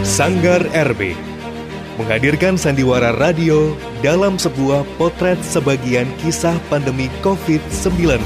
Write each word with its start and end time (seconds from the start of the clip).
Sanggar 0.00 0.64
RB 0.72 1.12
menghadirkan 2.00 2.56
sandiwara 2.56 3.12
radio 3.12 3.76
dalam 4.00 4.40
sebuah 4.40 4.88
potret 4.96 5.36
sebagian 5.44 6.08
kisah 6.24 6.56
pandemi 6.72 7.12
COVID-19. 7.20 8.24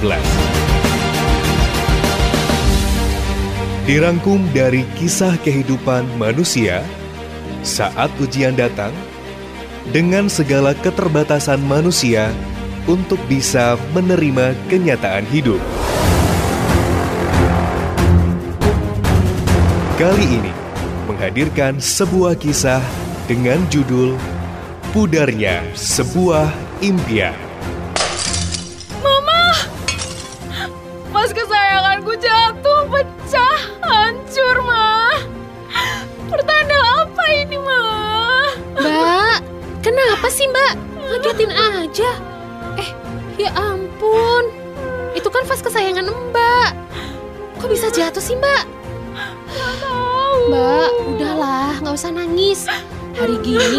Dirangkum 3.82 4.46
dari 4.54 4.86
kisah 4.94 5.34
kehidupan 5.42 6.06
manusia 6.14 6.86
saat 7.66 8.14
ujian 8.22 8.54
datang 8.54 8.94
dengan 9.90 10.30
segala 10.30 10.78
keterbatasan 10.78 11.58
manusia 11.66 12.30
untuk 12.86 13.18
bisa 13.26 13.74
menerima 13.90 14.54
kenyataan 14.70 15.26
hidup. 15.26 15.58
Kali 19.92 20.24
ini 20.24 20.48
menghadirkan 21.04 21.76
sebuah 21.76 22.40
kisah 22.40 22.80
dengan 23.28 23.60
judul 23.68 24.16
Pudarnya 24.96 25.60
Sebuah 25.76 26.48
Impian. 26.80 27.51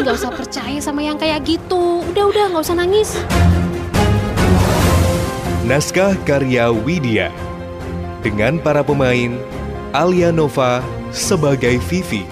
Nggak 0.03 0.19
usah 0.19 0.35
percaya 0.35 0.79
sama 0.83 0.99
yang 0.99 1.15
kayak 1.15 1.47
gitu. 1.47 2.03
Udah, 2.11 2.27
udah, 2.27 2.45
nggak 2.51 2.63
usah 2.67 2.75
nangis. 2.75 3.15
Naskah 5.63 6.19
karya 6.27 6.67
Widya 6.75 7.31
dengan 8.19 8.59
para 8.59 8.83
pemain 8.83 9.39
Alia 9.95 10.27
Nova 10.27 10.83
sebagai 11.15 11.79
Vivi, 11.87 12.27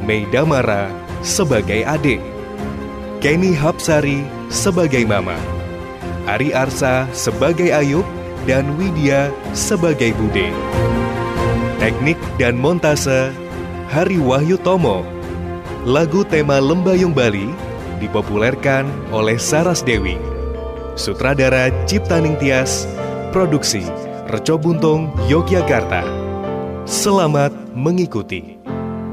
Meida 0.00 0.48
Mara 0.48 0.88
sebagai 1.20 1.84
Ade, 1.84 2.24
Kenny 3.20 3.52
Hapsari 3.52 4.24
sebagai 4.48 5.04
Mama, 5.04 5.36
Ari 6.24 6.56
Arsa 6.56 7.04
sebagai 7.12 7.68
Ayub, 7.68 8.08
dan 8.48 8.64
Widya 8.80 9.28
sebagai 9.52 10.16
Bude. 10.16 10.48
Teknik 11.76 12.16
dan 12.40 12.56
montase 12.56 13.28
Hari 13.92 14.16
Wahyu 14.16 14.56
Tomo. 14.64 15.17
Lagu 15.88 16.20
tema 16.20 16.60
Lembayung 16.60 17.16
Bali 17.16 17.48
dipopulerkan 17.96 18.84
oleh 19.08 19.40
Saras 19.40 19.80
Dewi. 19.80 20.20
Sutradara 21.00 21.72
Ciptaning 21.88 22.36
Tias, 22.36 22.84
produksi 23.32 23.88
Reco 24.28 24.60
Buntung, 24.60 25.08
Yogyakarta. 25.32 26.04
Selamat 26.84 27.56
mengikuti. 27.72 28.60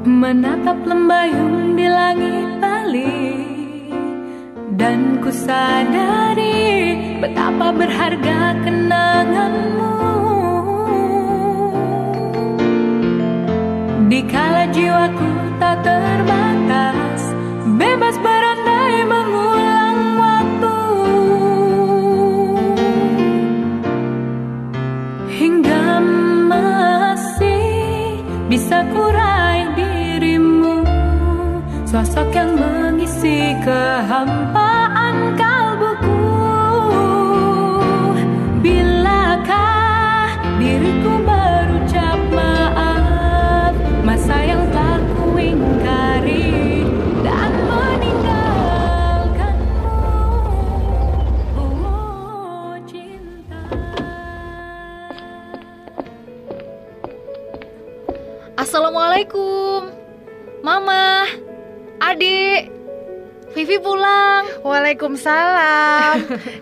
Menatap 0.04 0.84
lembayung 0.84 1.80
di 1.80 1.88
langit 1.88 2.60
Bali 2.60 3.24
Dan 4.76 5.24
ku 5.24 5.32
sadari 5.32 6.92
betapa 7.24 7.72
berharga 7.72 8.54
kenanganmu 8.68 9.96
Dikala 14.12 14.68
jiwaku 14.76 15.30
tak 15.58 15.82
terbatas 15.82 16.45
Bebas 17.76 18.16
berandai 18.24 18.45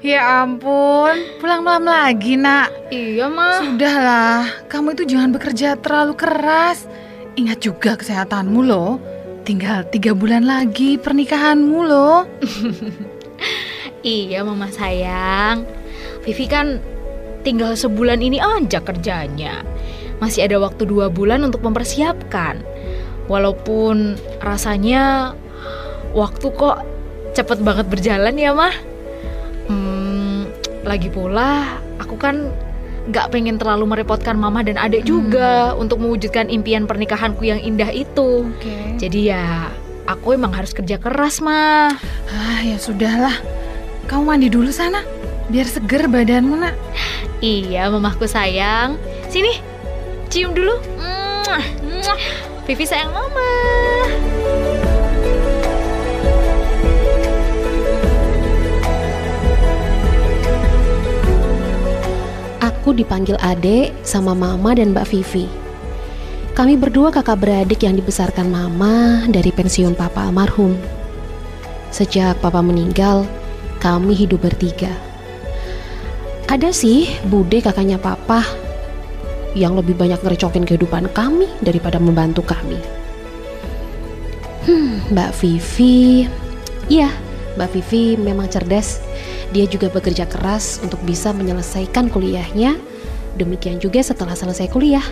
ya 0.02 0.44
ampun, 0.44 1.14
pulang 1.38 1.62
malam 1.64 1.86
lagi, 1.88 2.36
Nak. 2.36 2.94
Iya, 2.94 3.30
Ma. 3.30 3.62
Sudahlah, 3.62 4.68
kamu 4.68 4.96
itu 4.98 5.04
jangan 5.16 5.30
bekerja 5.34 5.78
terlalu 5.80 6.14
keras. 6.18 6.86
Ingat 7.34 7.66
juga 7.66 7.98
kesehatanmu 7.98 8.62
loh. 8.62 9.02
Tinggal 9.44 9.84
tiga 9.92 10.16
bulan 10.16 10.48
lagi 10.48 10.96
pernikahanmu 10.96 11.80
loh. 11.84 12.24
Iya, 14.04 14.44
Mama 14.44 14.68
sayang. 14.68 15.64
Vivi 16.28 16.44
kan 16.44 16.84
tinggal 17.48 17.72
sebulan 17.80 18.20
ini 18.20 18.36
aja 18.36 18.84
kerjanya. 18.84 19.64
Masih 20.20 20.44
ada 20.44 20.60
waktu 20.60 20.84
dua 20.84 21.08
bulan 21.08 21.48
untuk 21.48 21.64
mempersiapkan. 21.64 22.60
Walaupun 23.32 24.20
rasanya 24.44 25.32
waktu 26.12 26.52
kok 26.52 26.84
cepet 27.32 27.64
banget 27.64 27.88
berjalan 27.88 28.36
ya, 28.36 28.52
Mah. 28.52 28.76
Hmm, 30.94 31.02
lagi 31.02 31.10
pula 31.10 31.82
aku 31.98 32.22
kan 32.22 32.54
nggak 33.10 33.34
pengen 33.34 33.58
terlalu 33.58 33.98
merepotkan 33.98 34.38
mama 34.38 34.62
dan 34.62 34.78
adik 34.78 35.10
juga 35.10 35.74
untuk 35.74 35.98
mewujudkan 35.98 36.54
impian 36.54 36.86
pernikahanku 36.86 37.50
yang 37.50 37.58
indah 37.58 37.90
itu. 37.90 38.46
Oke. 38.46 39.02
Jadi 39.02 39.34
ya 39.34 39.74
aku 40.06 40.38
emang 40.38 40.54
harus 40.54 40.70
kerja 40.70 41.02
keras, 41.02 41.42
mah. 41.42 41.98
Ah, 42.30 42.62
ya 42.62 42.78
sudahlah. 42.78 43.34
Kamu 44.06 44.22
mandi 44.22 44.54
dulu 44.54 44.70
sana, 44.70 45.02
biar 45.50 45.66
seger 45.66 46.06
badanmu, 46.06 46.62
Nak. 46.62 46.78
Iya, 47.42 47.90
mamaku 47.90 48.30
sayang. 48.30 48.94
Sini, 49.34 49.66
cium 50.30 50.54
dulu. 50.54 50.78
Vivi 52.70 52.86
sayang 52.86 53.10
mama. 53.10 53.73
Aku 62.84 62.92
dipanggil 62.92 63.40
Ade 63.40 63.96
sama 64.04 64.36
Mama 64.36 64.76
dan 64.76 64.92
Mbak 64.92 65.08
Vivi. 65.08 65.48
Kami 66.52 66.76
berdua 66.76 67.16
kakak 67.16 67.40
beradik 67.40 67.80
yang 67.88 67.96
dibesarkan 67.96 68.52
Mama 68.52 69.24
dari 69.32 69.56
pensiun 69.56 69.96
Papa 69.96 70.28
almarhum. 70.28 70.76
Sejak 71.96 72.44
Papa 72.44 72.60
meninggal, 72.60 73.24
kami 73.80 74.12
hidup 74.12 74.44
bertiga. 74.44 74.92
Ada 76.52 76.76
sih 76.76 77.08
Bude 77.24 77.64
kakaknya 77.64 77.96
Papa 77.96 78.44
yang 79.56 79.80
lebih 79.80 79.96
banyak 79.96 80.20
ngerecokin 80.20 80.68
kehidupan 80.68 81.08
kami 81.16 81.48
daripada 81.64 82.04
membantu 82.04 82.44
kami. 82.44 82.84
Hmm, 84.68 85.08
Mbak 85.08 85.32
Vivi, 85.40 86.28
iya, 86.92 87.08
Mbak 87.56 87.80
Vivi 87.80 88.20
memang 88.20 88.52
cerdas. 88.52 89.00
Dia 89.54 89.70
juga 89.70 89.94
bekerja 89.94 90.26
keras 90.26 90.82
untuk 90.82 90.98
bisa 91.06 91.30
menyelesaikan 91.30 92.10
kuliahnya. 92.10 92.74
Demikian 93.38 93.78
juga 93.78 94.02
setelah 94.02 94.34
selesai 94.34 94.66
kuliah. 94.74 95.06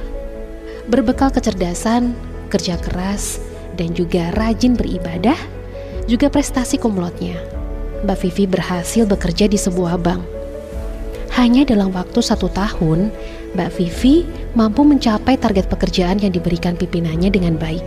Berbekal 0.90 1.30
kecerdasan, 1.30 2.18
kerja 2.50 2.82
keras, 2.82 3.38
dan 3.78 3.94
juga 3.94 4.34
rajin 4.34 4.74
beribadah, 4.74 5.38
juga 6.10 6.28
prestasi 6.34 6.82
kumlotnya. 6.82 7.38
Mbak 8.02 8.18
Vivi 8.26 8.50
berhasil 8.50 9.06
bekerja 9.06 9.46
di 9.46 9.62
sebuah 9.62 10.02
bank. 10.02 10.26
Hanya 11.38 11.62
dalam 11.62 11.94
waktu 11.94 12.20
satu 12.20 12.50
tahun, 12.50 13.14
Mbak 13.54 13.70
Vivi 13.78 14.26
mampu 14.58 14.82
mencapai 14.82 15.38
target 15.38 15.70
pekerjaan 15.70 16.18
yang 16.18 16.34
diberikan 16.34 16.74
pimpinannya 16.74 17.30
dengan 17.30 17.62
baik. 17.62 17.86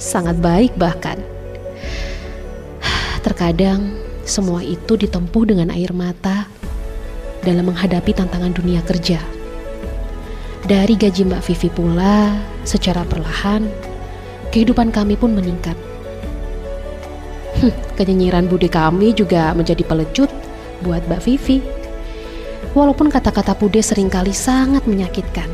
Sangat 0.00 0.40
baik 0.40 0.72
bahkan. 0.80 1.20
Terkadang 3.28 4.11
semua 4.22 4.62
itu 4.62 4.94
ditempuh 4.94 5.44
dengan 5.48 5.70
air 5.74 5.90
mata 5.90 6.46
dalam 7.42 7.70
menghadapi 7.70 8.14
tantangan 8.14 8.54
dunia 8.54 8.80
kerja. 8.86 9.18
Dari 10.62 10.94
gaji 10.94 11.26
Mbak 11.26 11.42
Vivi 11.42 11.68
pula, 11.74 12.38
secara 12.62 13.02
perlahan, 13.02 13.66
kehidupan 14.54 14.94
kami 14.94 15.18
pun 15.18 15.34
meningkat. 15.34 15.74
Hm, 17.58 17.74
kenyinyiran 17.98 18.46
budi 18.46 18.70
kami 18.70 19.10
juga 19.10 19.50
menjadi 19.58 19.82
pelecut 19.82 20.30
buat 20.86 21.02
Mbak 21.10 21.22
Vivi. 21.26 21.58
Walaupun 22.72 23.10
kata-kata 23.10 23.58
Bude 23.58 23.82
sering 23.82 24.06
kali 24.08 24.30
sangat 24.30 24.86
menyakitkan. 24.86 25.50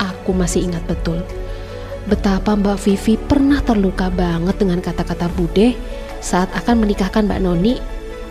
Aku 0.00 0.32
masih 0.32 0.64
ingat 0.64 0.82
betul 0.88 1.20
betapa 2.08 2.56
Mbak 2.56 2.78
Vivi 2.88 3.20
pernah 3.20 3.60
terluka 3.60 4.08
banget 4.08 4.56
dengan 4.56 4.80
kata-kata 4.80 5.28
Bude 5.28 5.76
saat 6.18 6.50
akan 6.54 6.84
menikahkan 6.84 7.26
Mbak 7.26 7.40
Noni, 7.42 7.78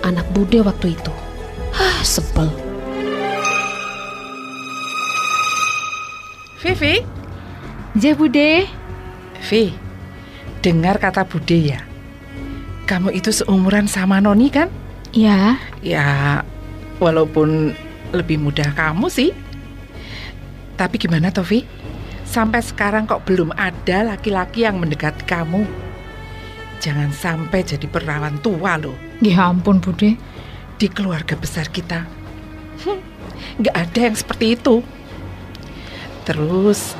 anak 0.03 0.27
Bude 0.35 0.61
waktu 0.63 0.93
itu. 0.93 1.13
Hah, 1.73 1.99
sebel. 2.03 2.49
Vivi, 6.57 7.05
Ja 7.95 8.11
Bude. 8.17 8.65
Vi, 9.47 9.63
dengar 10.65 10.97
kata 10.97 11.23
Bude 11.23 11.57
ya. 11.77 11.81
Kamu 12.87 13.11
itu 13.11 13.29
seumuran 13.29 13.85
sama 13.85 14.17
Noni 14.23 14.47
kan? 14.49 14.71
Ya, 15.15 15.59
Ya, 15.85 16.43
walaupun 16.99 17.71
lebih 18.11 18.41
muda 18.41 18.73
kamu 18.73 19.07
sih. 19.11 19.31
Tapi 20.77 21.01
gimana 21.01 21.33
Tovi? 21.33 21.65
Sampai 22.27 22.61
sekarang 22.61 23.07
kok 23.09 23.23
belum 23.25 23.55
ada 23.55 24.03
laki-laki 24.03 24.67
yang 24.67 24.77
mendekati 24.77 25.23
kamu. 25.25 25.86
Jangan 26.77 27.09
sampai 27.09 27.65
jadi 27.65 27.89
perawan 27.89 28.37
tua 28.39 28.77
loh 28.77 28.93
ya 29.17 29.49
ampun 29.49 29.81
Bude. 29.81 30.13
di 30.77 30.87
keluarga 30.93 31.33
besar 31.33 31.73
kita. 31.73 32.05
Hmm, 32.85 33.01
Nggak 33.57 33.75
ada 33.75 33.99
yang 33.99 34.15
seperti 34.17 34.53
itu. 34.53 34.85
Terus, 36.21 36.93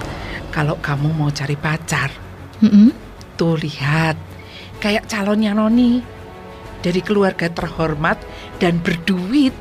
kalau 0.50 0.79
kamu 0.81 1.13
mau 1.13 1.29
cari 1.29 1.53
pacar, 1.53 2.09
Mm-mm. 2.63 2.89
Tuh 3.38 3.53
lihat, 3.62 4.18
kayak 4.81 5.06
calonnya 5.06 5.53
Noni 5.53 6.01
dari 6.81 7.06
keluarga 7.06 7.45
terhormat 7.45 8.18
dan 8.57 8.81
berduit. 8.81 9.53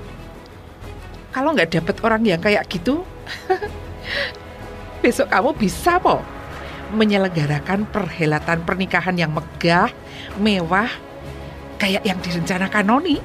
Kalau 1.29 1.53
nggak 1.53 1.77
dapet 1.77 1.97
orang 2.01 2.25
yang 2.25 2.41
kayak 2.41 2.65
gitu, 2.73 3.05
besok 5.05 5.29
kamu 5.29 5.53
bisa 5.61 6.01
po 6.01 6.25
menyelenggarakan 6.97 7.85
perhelatan 7.93 8.65
pernikahan 8.65 9.19
yang 9.21 9.35
megah, 9.35 9.93
mewah, 10.41 10.91
kayak 11.77 12.03
yang 12.05 12.19
direncanakan 12.21 12.85
Noni. 12.87 13.17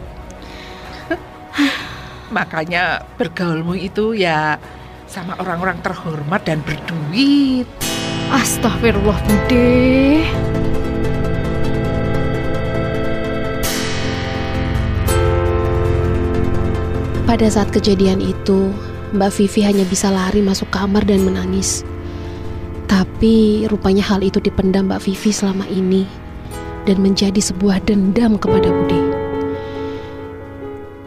Makanya 2.36 3.04
bergaulmu 3.20 3.76
itu 3.76 4.16
ya 4.16 4.56
sama 5.12 5.36
orang-orang 5.44 5.80
terhormat 5.84 6.42
dan 6.48 6.64
berduit. 6.64 7.68
Astagfirullah 8.32 9.20
Bude. 9.28 10.24
Pada 17.28 17.48
saat 17.48 17.72
kejadian 17.72 18.24
itu, 18.24 18.72
Mbak 19.16 19.32
Vivi 19.36 19.64
hanya 19.64 19.84
bisa 19.88 20.12
lari 20.12 20.40
masuk 20.40 20.68
kamar 20.72 21.04
dan 21.04 21.28
menangis. 21.28 21.84
Tapi 22.92 23.68
rupanya 23.72 24.04
hal 24.04 24.20
itu 24.24 24.40
dipendam 24.44 24.88
Mbak 24.88 25.04
Vivi 25.08 25.32
selama 25.32 25.64
ini 25.68 26.04
dan 26.86 26.98
menjadi 27.02 27.38
sebuah 27.38 27.86
dendam 27.86 28.38
kepada 28.42 28.70
Bude. 28.70 29.02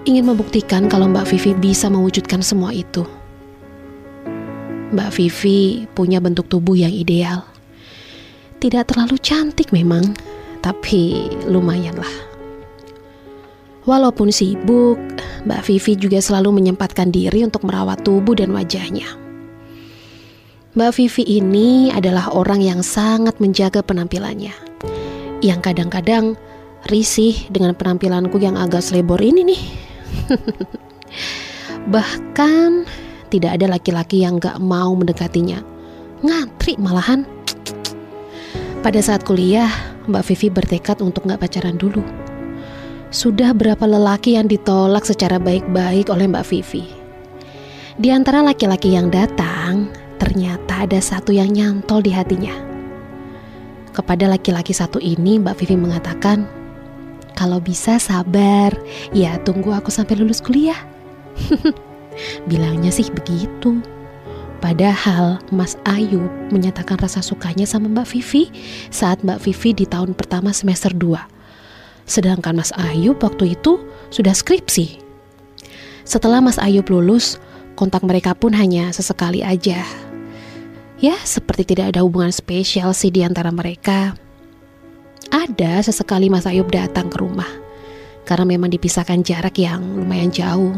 Ingin 0.05 0.29
membuktikan 0.29 0.85
kalau 0.93 1.09
Mbak 1.09 1.33
Vivi 1.33 1.57
bisa 1.57 1.89
mewujudkan 1.89 2.45
semua 2.45 2.77
itu. 2.77 3.09
Mbak 4.93 5.11
Vivi 5.17 5.89
punya 5.97 6.21
bentuk 6.21 6.47
tubuh 6.53 6.77
yang 6.77 6.93
ideal. 6.93 7.43
Tidak 8.61 8.85
terlalu 8.85 9.17
cantik 9.19 9.73
memang, 9.73 10.13
tapi 10.61 11.33
lumayanlah. 11.49 12.35
Walaupun 13.85 14.29
sibuk, 14.33 15.01
Mbak 15.45 15.61
Vivi 15.69 15.93
juga 15.97 16.21
selalu 16.21 16.61
menyempatkan 16.61 17.13
diri 17.13 17.45
untuk 17.45 17.65
merawat 17.69 18.05
tubuh 18.05 18.37
dan 18.37 18.53
wajahnya. 18.53 19.09
Mbak 20.77 20.93
Vivi 21.01 21.41
ini 21.41 21.89
adalah 21.93 22.33
orang 22.33 22.61
yang 22.61 22.81
sangat 22.85 23.41
menjaga 23.41 23.81
penampilannya. 23.81 24.74
Yang 25.45 25.61
kadang-kadang 25.61 26.41
risih 26.89 27.37
dengan 27.53 27.77
penampilanku 27.77 28.41
yang 28.41 28.57
agak 28.57 28.81
selebor 28.81 29.21
ini 29.21 29.53
nih. 29.53 29.63
Bahkan 31.95 32.89
tidak 33.29 33.61
ada 33.61 33.77
laki-laki 33.77 34.25
yang 34.25 34.41
gak 34.41 34.57
mau 34.57 34.97
mendekatinya. 34.97 35.61
Ngantri 36.25 36.81
malahan. 36.81 37.29
Pada 38.81 39.01
saat 39.05 39.25
kuliah, 39.29 39.69
Mbak 40.09 40.25
Vivi 40.33 40.49
bertekad 40.49 41.05
untuk 41.05 41.29
gak 41.29 41.45
pacaran 41.45 41.77
dulu. 41.77 42.01
Sudah 43.13 43.53
berapa 43.53 43.85
lelaki 43.85 44.41
yang 44.41 44.49
ditolak 44.49 45.05
secara 45.05 45.37
baik-baik 45.37 46.09
oleh 46.09 46.25
Mbak 46.25 46.47
Vivi. 46.49 46.85
Di 47.95 48.11
antara 48.11 48.41
laki-laki 48.41 48.97
yang 48.97 49.13
datang, 49.13 49.93
ternyata 50.17 50.89
ada 50.89 50.99
satu 50.99 51.31
yang 51.31 51.53
nyantol 51.53 52.03
di 52.03 52.11
hatinya. 52.11 52.74
Kepada 53.95 54.27
laki-laki 54.27 54.75
satu 54.75 54.99
ini, 54.99 55.39
Mbak 55.39 55.63
Vivi 55.63 55.79
mengatakan, 55.79 56.51
"Kalau 57.39 57.63
bisa 57.63 58.03
sabar, 58.03 58.75
ya 59.15 59.39
tunggu 59.47 59.71
aku 59.71 59.95
sampai 59.95 60.19
lulus 60.19 60.43
kuliah." 60.43 60.79
Bilangnya 62.51 62.91
sih 62.91 63.07
begitu. 63.07 63.79
Padahal 64.59 65.39
Mas 65.53 65.79
Ayub 65.87 66.27
menyatakan 66.51 66.97
rasa 66.97 67.23
sukanya 67.23 67.69
sama 67.69 67.87
Mbak 67.87 68.09
Vivi 68.17 68.51
saat 68.91 69.21
Mbak 69.23 69.47
Vivi 69.47 69.85
di 69.85 69.87
tahun 69.87 70.17
pertama 70.17 70.51
semester 70.51 70.91
2. 70.91 71.15
Sedangkan 72.09 72.59
Mas 72.59 72.75
Ayub 72.75 73.21
waktu 73.23 73.55
itu 73.55 73.79
sudah 74.11 74.35
skripsi. 74.35 74.99
Setelah 76.03 76.41
Mas 76.41 76.57
Ayub 76.59 76.89
lulus, 76.89 77.39
kontak 77.77 78.03
mereka 78.09 78.33
pun 78.35 78.57
hanya 78.57 78.91
sesekali 78.91 79.45
aja. 79.45 79.85
Ya, 81.05 81.21
seperti 81.21 81.77
tidak 81.77 81.93
ada 81.93 82.01
hubungan 82.01 82.33
spesial 82.33 82.97
sih 82.97 83.13
di 83.13 83.21
antara 83.21 83.53
mereka. 83.53 84.17
Ada 85.29 85.85
sesekali 85.85 86.33
Mas 86.33 86.49
Ayub 86.49 86.73
datang 86.73 87.13
ke 87.13 87.21
rumah, 87.21 87.53
karena 88.25 88.57
memang 88.57 88.73
dipisahkan 88.73 89.21
jarak 89.21 89.61
yang 89.61 89.85
lumayan 89.85 90.33
jauh. 90.33 90.73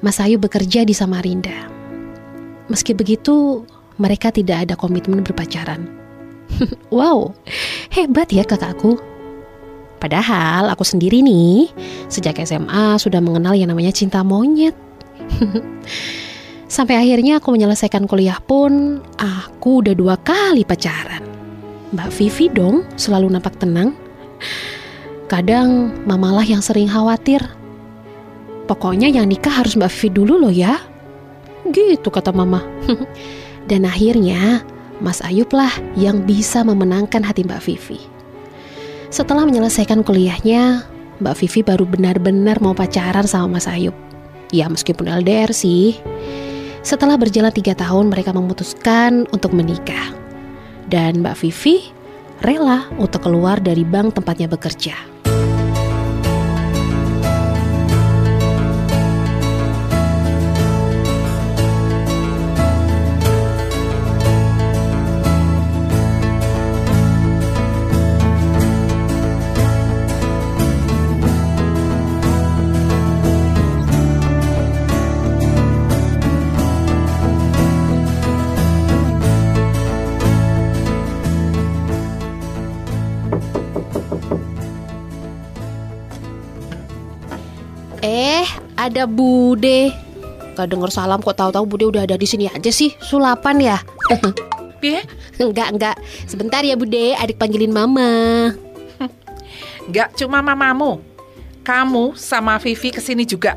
Mas 0.00 0.16
Ayub 0.16 0.40
bekerja 0.40 0.88
di 0.88 0.96
Samarinda. 0.96 1.68
Meski 2.72 2.96
begitu, 2.96 3.68
mereka 4.00 4.32
tidak 4.32 4.64
ada 4.64 4.80
komitmen 4.80 5.20
berpacaran. 5.20 5.92
wow, 6.88 7.36
hebat 7.92 8.32
ya 8.32 8.48
kakakku. 8.48 8.96
Padahal 10.00 10.72
aku 10.72 10.88
sendiri 10.88 11.20
nih, 11.20 11.68
sejak 12.08 12.40
SMA 12.48 12.96
sudah 12.96 13.20
mengenal 13.20 13.52
yang 13.52 13.68
namanya 13.76 13.92
cinta 13.92 14.24
monyet. 14.24 14.72
Sampai 16.72 16.96
akhirnya 16.96 17.36
aku 17.36 17.52
menyelesaikan 17.52 18.08
kuliah 18.08 18.40
pun, 18.40 19.04
aku 19.20 19.84
udah 19.84 19.92
dua 19.92 20.16
kali 20.16 20.64
pacaran. 20.64 21.20
Mbak 21.92 22.08
Vivi 22.16 22.48
dong 22.48 22.88
selalu 22.96 23.28
nampak 23.28 23.60
tenang. 23.60 23.92
Kadang 25.28 25.92
mamalah 26.08 26.48
yang 26.48 26.64
sering 26.64 26.88
khawatir. 26.88 27.44
Pokoknya 28.64 29.12
yang 29.12 29.28
nikah 29.28 29.52
harus 29.52 29.76
Mbak 29.76 29.92
Vivi 29.92 30.08
dulu 30.16 30.48
loh 30.48 30.48
ya. 30.48 30.80
Gitu 31.68 32.08
kata 32.08 32.32
mama. 32.32 32.64
Dan 33.68 33.84
akhirnya 33.84 34.64
Mas 34.96 35.20
Ayub 35.20 35.52
lah 35.52 35.76
yang 35.92 36.24
bisa 36.24 36.64
memenangkan 36.64 37.20
hati 37.20 37.44
Mbak 37.44 37.68
Vivi. 37.68 38.00
Setelah 39.12 39.44
menyelesaikan 39.44 40.00
kuliahnya, 40.00 40.88
Mbak 41.20 41.36
Vivi 41.36 41.60
baru 41.68 41.84
benar-benar 41.84 42.64
mau 42.64 42.72
pacaran 42.72 43.28
sama 43.28 43.60
Mas 43.60 43.68
Ayub. 43.68 43.92
Ya 44.56 44.72
meskipun 44.72 45.04
LDR 45.04 45.52
sih. 45.52 46.00
Setelah 46.82 47.14
berjalan 47.14 47.54
tiga 47.54 47.78
tahun 47.78 48.10
mereka 48.10 48.34
memutuskan 48.34 49.30
untuk 49.30 49.54
menikah. 49.54 50.10
Dan 50.90 51.22
Mbak 51.22 51.38
Vivi 51.38 51.94
rela 52.42 52.90
untuk 52.98 53.22
keluar 53.22 53.62
dari 53.62 53.86
bank 53.86 54.18
tempatnya 54.18 54.50
bekerja. 54.50 55.11
Eh, 88.12 88.44
ada 88.76 89.08
Bude. 89.08 89.88
Gak 90.52 90.68
denger 90.68 90.92
salam 90.92 91.24
kok 91.24 91.32
tahu-tahu 91.32 91.64
Bude 91.64 91.88
udah 91.88 92.04
ada 92.04 92.20
di 92.20 92.28
sini 92.28 92.44
aja 92.44 92.68
sih. 92.68 92.92
Sulapan 93.00 93.56
ya? 93.56 93.78
Piye? 94.84 95.00
enggak, 95.40 95.72
enggak. 95.72 95.96
Sebentar 96.28 96.60
ya 96.60 96.76
Bude, 96.76 97.16
adik 97.16 97.40
panggilin 97.40 97.72
mama. 97.72 98.52
Nggak 99.88 100.12
cuma 100.20 100.44
mamamu. 100.44 101.00
Kamu 101.64 102.12
sama 102.12 102.60
Vivi 102.60 102.92
ke 102.92 103.00
sini 103.00 103.24
juga. 103.24 103.56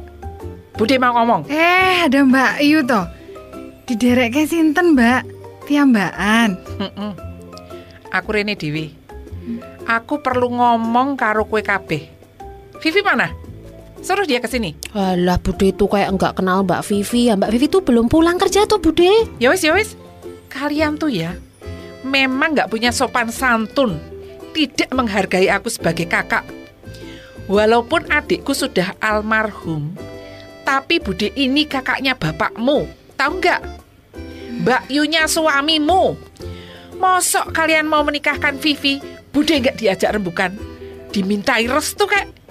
Bude 0.80 0.96
mau 1.04 1.12
ngomong. 1.20 1.52
Eh, 1.52 2.08
ada 2.08 2.24
Mbak 2.24 2.52
Ayu 2.64 2.80
toh. 2.88 3.06
Diderekke 3.86 4.48
sinten, 4.48 4.96
Mbak? 4.96 5.22
Piyambakan. 5.68 6.58
Mm-mm. 6.80 7.12
Aku 8.08 8.30
Rene 8.32 8.56
Dewi. 8.56 8.94
Aku 9.84 10.24
perlu 10.24 10.48
ngomong 10.48 11.20
karo 11.20 11.44
kue 11.44 11.60
kabeh. 11.60 12.08
Vivi 12.80 13.02
mana? 13.04 13.45
Suruh 14.02 14.28
dia 14.28 14.44
ke 14.44 14.48
sini. 14.50 14.76
Alah 14.92 15.40
Bude 15.40 15.72
itu 15.72 15.86
kayak 15.86 16.12
enggak 16.16 16.34
kenal 16.40 16.64
Mbak 16.66 16.82
Vivi 16.88 17.30
ya. 17.30 17.40
Mbak 17.40 17.52
Vivi 17.54 17.68
tuh 17.70 17.82
belum 17.84 18.10
pulang 18.12 18.40
kerja 18.40 18.68
tuh 18.68 18.80
Bude. 18.82 19.28
Ya 19.40 19.54
wis, 19.54 19.64
ya 19.64 19.76
wis. 19.76 19.96
Kalian 20.52 20.96
tuh 20.96 21.12
ya 21.12 21.36
memang 22.06 22.54
nggak 22.54 22.70
punya 22.70 22.94
sopan 22.94 23.34
santun. 23.34 23.98
Tidak 24.56 24.94
menghargai 24.96 25.52
aku 25.52 25.68
sebagai 25.68 26.08
kakak. 26.08 26.46
Walaupun 27.52 28.08
adikku 28.08 28.56
sudah 28.56 28.96
almarhum, 29.04 29.92
tapi 30.64 31.04
Bude 31.04 31.34
ini 31.36 31.68
kakaknya 31.68 32.16
bapakmu. 32.16 32.88
Tahu 33.20 33.32
nggak? 33.42 33.62
Mbak 34.64 34.84
Yunya 34.88 35.28
suamimu. 35.28 36.16
Mosok 36.96 37.52
kalian 37.52 37.92
mau 37.92 38.08
menikahkan 38.08 38.56
Vivi, 38.56 39.04
Bude 39.36 39.60
nggak 39.60 39.76
diajak 39.76 40.16
rembukan. 40.16 40.56
Dimintai 41.12 41.68
restu 41.68 42.08
kek. 42.08 42.45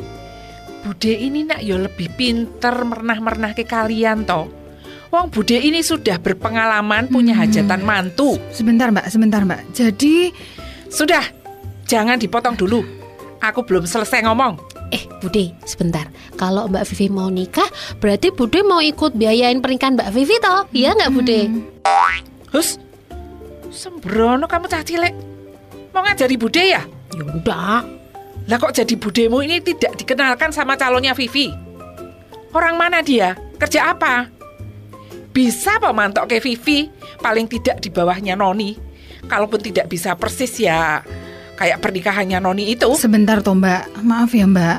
Bude 0.84 1.16
ini 1.16 1.48
nak 1.48 1.64
yo 1.64 1.80
lebih 1.80 2.12
pinter 2.12 2.84
mernah-mernah 2.84 3.56
ke 3.56 3.64
kalian 3.64 4.28
toh. 4.28 4.52
Wong 5.08 5.32
Bude 5.32 5.56
ini 5.56 5.80
sudah 5.80 6.20
berpengalaman 6.20 7.08
punya 7.08 7.32
hajatan 7.32 7.80
mantu. 7.80 8.36
Sebentar, 8.52 8.92
Mbak, 8.92 9.06
sebentar, 9.08 9.40
Mbak. 9.46 9.72
Jadi, 9.72 10.34
Sudah, 10.94 11.26
jangan 11.90 12.22
dipotong 12.22 12.54
dulu. 12.54 12.86
Aku 13.42 13.66
belum 13.66 13.82
selesai 13.82 14.22
ngomong. 14.22 14.62
Eh 14.94 15.02
Bude, 15.18 15.50
sebentar. 15.66 16.06
Kalau 16.38 16.70
Mbak 16.70 16.86
Vivi 16.94 17.10
mau 17.10 17.26
nikah, 17.26 17.66
berarti 17.98 18.30
Bude 18.30 18.62
mau 18.62 18.78
ikut 18.78 19.18
biayain 19.18 19.58
pernikahan 19.58 19.98
Mbak 19.98 20.10
Vivi 20.14 20.38
toh? 20.38 20.70
Iya 20.70 20.94
nggak 20.94 21.10
Bude? 21.10 21.40
Hus, 22.54 22.78
sembrono 23.74 24.46
kamu 24.46 24.70
cah 24.70 24.86
cilik. 24.86 25.14
Mau 25.90 26.06
ngajari 26.06 26.38
Bude 26.38 26.62
ya? 26.62 26.86
Yaudah. 27.10 28.03
Lah 28.44 28.60
kok 28.60 28.76
jadi 28.76 28.94
budemu 28.96 29.40
ini 29.40 29.56
tidak 29.64 29.96
dikenalkan 29.96 30.52
sama 30.52 30.76
calonnya 30.76 31.16
Vivi? 31.16 31.48
Orang 32.52 32.76
mana 32.76 33.00
dia? 33.00 33.34
Kerja 33.56 33.96
apa? 33.96 34.28
Bisa 35.34 35.80
apa 35.80 35.90
mantok 35.90 36.30
ke 36.30 36.38
Vivi? 36.38 36.86
Paling 37.18 37.48
tidak 37.48 37.80
di 37.80 37.88
bawahnya 37.88 38.36
Noni. 38.36 38.76
Kalaupun 39.24 39.58
tidak 39.64 39.88
bisa 39.88 40.12
persis 40.14 40.52
ya 40.60 41.00
kayak 41.56 41.80
pernikahannya 41.80 42.38
Noni 42.38 42.76
itu. 42.76 42.92
sebentar 42.94 43.40
toh, 43.40 43.56
Mbak. 43.56 44.04
Maaf 44.04 44.30
ya, 44.36 44.44
Mbak. 44.44 44.78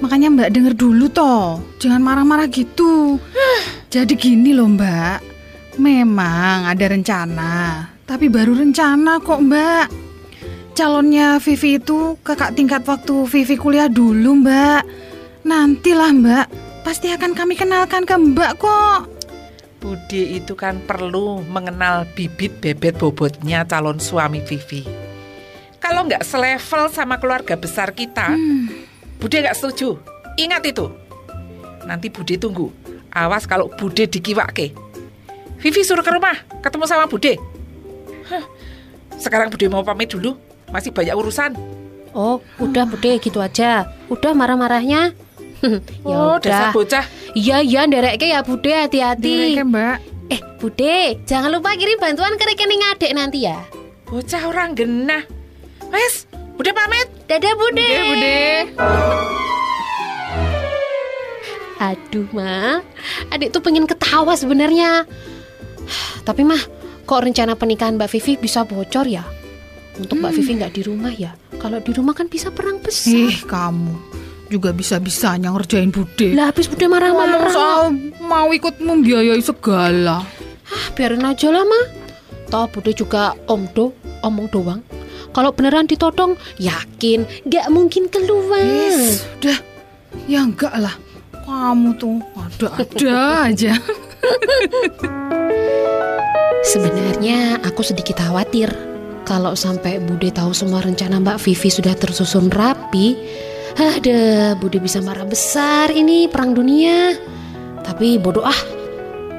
Makanya 0.00 0.28
Mbak 0.30 0.50
denger 0.54 0.74
dulu 0.78 1.10
toh. 1.10 1.58
Jangan 1.82 2.00
marah-marah 2.00 2.46
gitu. 2.46 3.18
Jadi 3.92 4.14
gini 4.14 4.54
loh, 4.54 4.70
Mbak. 4.70 5.18
Memang 5.82 6.68
ada 6.68 6.84
rencana, 6.84 7.52
tapi 8.04 8.28
baru 8.28 8.52
rencana 8.52 9.18
kok, 9.24 9.40
Mbak. 9.40 9.86
Calonnya 10.72 11.36
Vivi 11.36 11.76
itu 11.76 12.16
kakak 12.24 12.56
tingkat 12.56 12.80
waktu 12.88 13.28
Vivi 13.28 13.60
kuliah 13.60 13.92
dulu, 13.92 14.40
Mbak. 14.40 14.82
Nantilah, 15.44 16.12
Mbak. 16.16 16.46
Pasti 16.80 17.12
akan 17.12 17.36
kami 17.36 17.60
kenalkan 17.60 18.08
ke 18.08 18.16
Mbak 18.16 18.52
kok. 18.56 19.00
Bude 19.84 20.22
itu 20.38 20.56
kan 20.56 20.80
perlu 20.80 21.44
mengenal 21.44 22.08
bibit 22.16 22.56
bebet 22.62 22.96
bobotnya 22.96 23.68
calon 23.68 24.00
suami 24.00 24.40
Vivi. 24.40 24.86
Kalau 25.76 26.08
nggak 26.08 26.24
selevel 26.24 26.88
sama 26.88 27.20
keluarga 27.20 27.58
besar 27.58 27.92
kita, 27.92 28.32
Bude 29.20 29.36
nggak 29.44 29.58
setuju. 29.58 30.00
Ingat 30.40 30.62
itu. 30.72 30.88
Nanti 31.84 32.08
Bude 32.08 32.40
tunggu. 32.40 32.72
Awas 33.12 33.44
kalau 33.44 33.68
Bude 33.76 34.08
dikiwake. 34.08 34.72
Vivi 35.60 35.82
suruh 35.84 36.02
ke 36.02 36.10
rumah, 36.14 36.34
ketemu 36.64 36.84
sama 36.88 37.04
Bude. 37.04 37.36
Hah, 38.30 38.44
Sekarang 39.20 39.52
Bude 39.52 39.68
mau 39.68 39.84
pamit 39.84 40.08
dulu. 40.08 40.51
Masih 40.72 40.90
banyak 40.90 41.14
urusan. 41.14 41.52
Oh, 42.12 42.40
udah 42.60 42.84
Bude 42.88 43.20
gitu 43.20 43.38
aja. 43.40 43.88
Udah 44.08 44.32
marah-marahnya. 44.32 45.12
ya 46.08 46.16
oh, 46.16 46.36
udah. 46.40 46.74
bocah. 46.74 47.04
Iya 47.32 47.62
iya 47.62 47.86
nderekke 47.86 48.26
ya 48.28 48.42
Bude 48.42 48.72
hati-hati. 48.72 49.56
Direke, 49.56 49.64
Mbak. 49.64 49.96
Eh 50.32 50.40
Bude, 50.58 51.20
jangan 51.28 51.52
lupa 51.52 51.76
kirim 51.76 52.00
bantuan 52.00 52.34
ke 52.40 52.44
rekening 52.48 52.82
adek 52.92 53.12
nanti 53.14 53.46
ya. 53.46 53.62
Bocah 54.08 54.42
orang 54.48 54.74
genah. 54.76 55.24
Wes, 55.92 56.28
Bude 56.56 56.72
pamit. 56.72 57.08
Dadah 57.28 57.54
Bude. 57.56 57.84
Oke, 57.84 58.02
Bude. 58.12 58.40
Aduh 61.82 62.30
mah, 62.30 62.78
adik 63.34 63.50
tuh 63.50 63.58
pengen 63.58 63.90
ketawa 63.90 64.38
sebenarnya. 64.38 65.02
Tapi 66.28 66.46
mah, 66.46 66.62
kok 67.02 67.26
rencana 67.26 67.58
pernikahan 67.58 67.98
Mbak 67.98 68.10
Vivi 68.14 68.38
bisa 68.38 68.62
bocor 68.62 69.02
ya? 69.10 69.26
Untuk 70.02 70.18
Mbak 70.18 70.32
Vivi 70.34 70.52
nggak 70.58 70.74
di 70.74 70.82
rumah 70.82 71.14
ya? 71.14 71.30
Kalau 71.62 71.78
di 71.78 71.94
rumah 71.94 72.10
kan 72.10 72.26
bisa 72.26 72.50
perang 72.50 72.82
besar. 72.82 73.14
Ih, 73.14 73.38
kamu 73.46 73.94
juga 74.50 74.74
bisa-bisanya 74.74 75.54
ngerjain 75.54 75.94
Bude. 75.94 76.34
Lah 76.34 76.50
habis 76.50 76.66
Bude 76.66 76.90
marah-marah. 76.90 77.48
soal 77.54 77.94
mau 78.20 78.50
ikut 78.50 78.82
membiayai 78.82 79.40
segala. 79.40 80.26
Ah, 80.66 80.86
biarin 80.98 81.22
aja 81.22 81.48
lah 81.54 81.62
mah. 81.62 81.86
Toh 82.50 82.66
Bude 82.68 82.92
juga 82.92 83.38
omdo, 83.46 83.94
omong 84.20 84.50
doang. 84.50 84.82
Kalau 85.32 85.54
beneran 85.54 85.88
ditodong, 85.88 86.36
yakin 86.60 87.24
nggak 87.46 87.70
mungkin 87.72 88.10
keluar. 88.10 88.60
Wis, 88.60 89.24
udah. 89.40 89.58
Ya 90.28 90.44
enggak 90.44 90.76
lah. 90.76 90.92
Kamu 91.46 91.96
tuh 91.96 92.20
ada-ada 92.36 93.48
aja. 93.48 93.72
Sebenarnya 96.62 97.58
aku 97.64 97.82
sedikit 97.82 98.20
khawatir 98.22 98.70
kalau 99.32 99.56
sampai 99.56 99.96
Bude 99.96 100.28
tahu 100.28 100.52
semua 100.52 100.84
rencana 100.84 101.16
Mbak 101.16 101.40
Vivi 101.40 101.72
sudah 101.72 101.96
tersusun 101.96 102.52
rapi. 102.52 103.16
Ada, 103.80 104.52
Bude 104.60 104.76
bisa 104.76 105.00
marah 105.00 105.24
besar 105.24 105.88
ini 105.88 106.28
perang 106.28 106.52
dunia. 106.52 107.16
Tapi 107.80 108.20
bodoh 108.20 108.44
ah. 108.44 108.60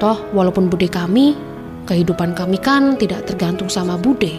Toh 0.02 0.18
walaupun 0.34 0.66
Bude 0.66 0.90
kami, 0.90 1.38
kehidupan 1.86 2.34
kami 2.34 2.58
kan 2.58 2.98
tidak 2.98 3.30
tergantung 3.30 3.70
sama 3.70 3.94
Bude. 3.94 4.34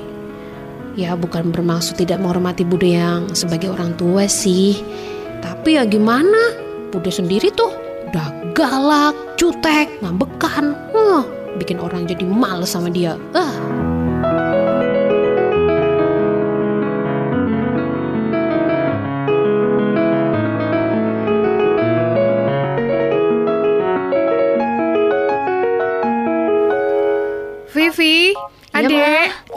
Ya 0.99 1.15
bukan 1.15 1.55
bermaksud 1.55 2.03
tidak 2.03 2.19
menghormati 2.19 2.67
Bude 2.67 2.91
yang 2.91 3.31
sebagai 3.31 3.71
orang 3.71 3.95
tua 3.95 4.27
sih. 4.27 4.75
Tapi 5.39 5.79
ya 5.79 5.87
gimana? 5.87 6.51
Bude 6.91 7.15
sendiri 7.15 7.47
tuh 7.55 7.71
udah 8.11 8.51
galak, 8.51 9.15
jutek, 9.39 9.87
ngambekan. 10.03 10.75
Huh, 10.91 11.23
bikin 11.55 11.79
orang 11.79 12.03
jadi 12.03 12.27
males 12.27 12.75
sama 12.75 12.91
dia. 12.91 13.15
Ah. 13.31 13.84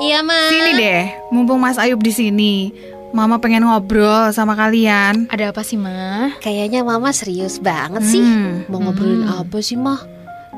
Iya, 0.09 0.25
Ma. 0.25 0.41
sini 0.49 0.73
deh. 0.75 1.03
Mumpung 1.29 1.61
Mas 1.61 1.77
Ayub 1.77 2.01
di 2.01 2.09
sini. 2.09 2.73
Mama 3.09 3.37
pengen 3.37 3.65
ngobrol 3.65 4.33
sama 4.33 4.53
kalian. 4.53 5.29
Ada 5.29 5.53
apa 5.53 5.61
sih, 5.61 5.77
Ma? 5.77 6.33
Kayaknya 6.41 6.81
Mama 6.81 7.13
serius 7.13 7.57
banget 7.57 8.01
sih. 8.03 8.21
Hmm, 8.21 8.65
Mau 8.69 8.81
ngobrolin 8.81 9.25
apa 9.25 9.61
sih, 9.61 9.77
Mah? 9.77 10.01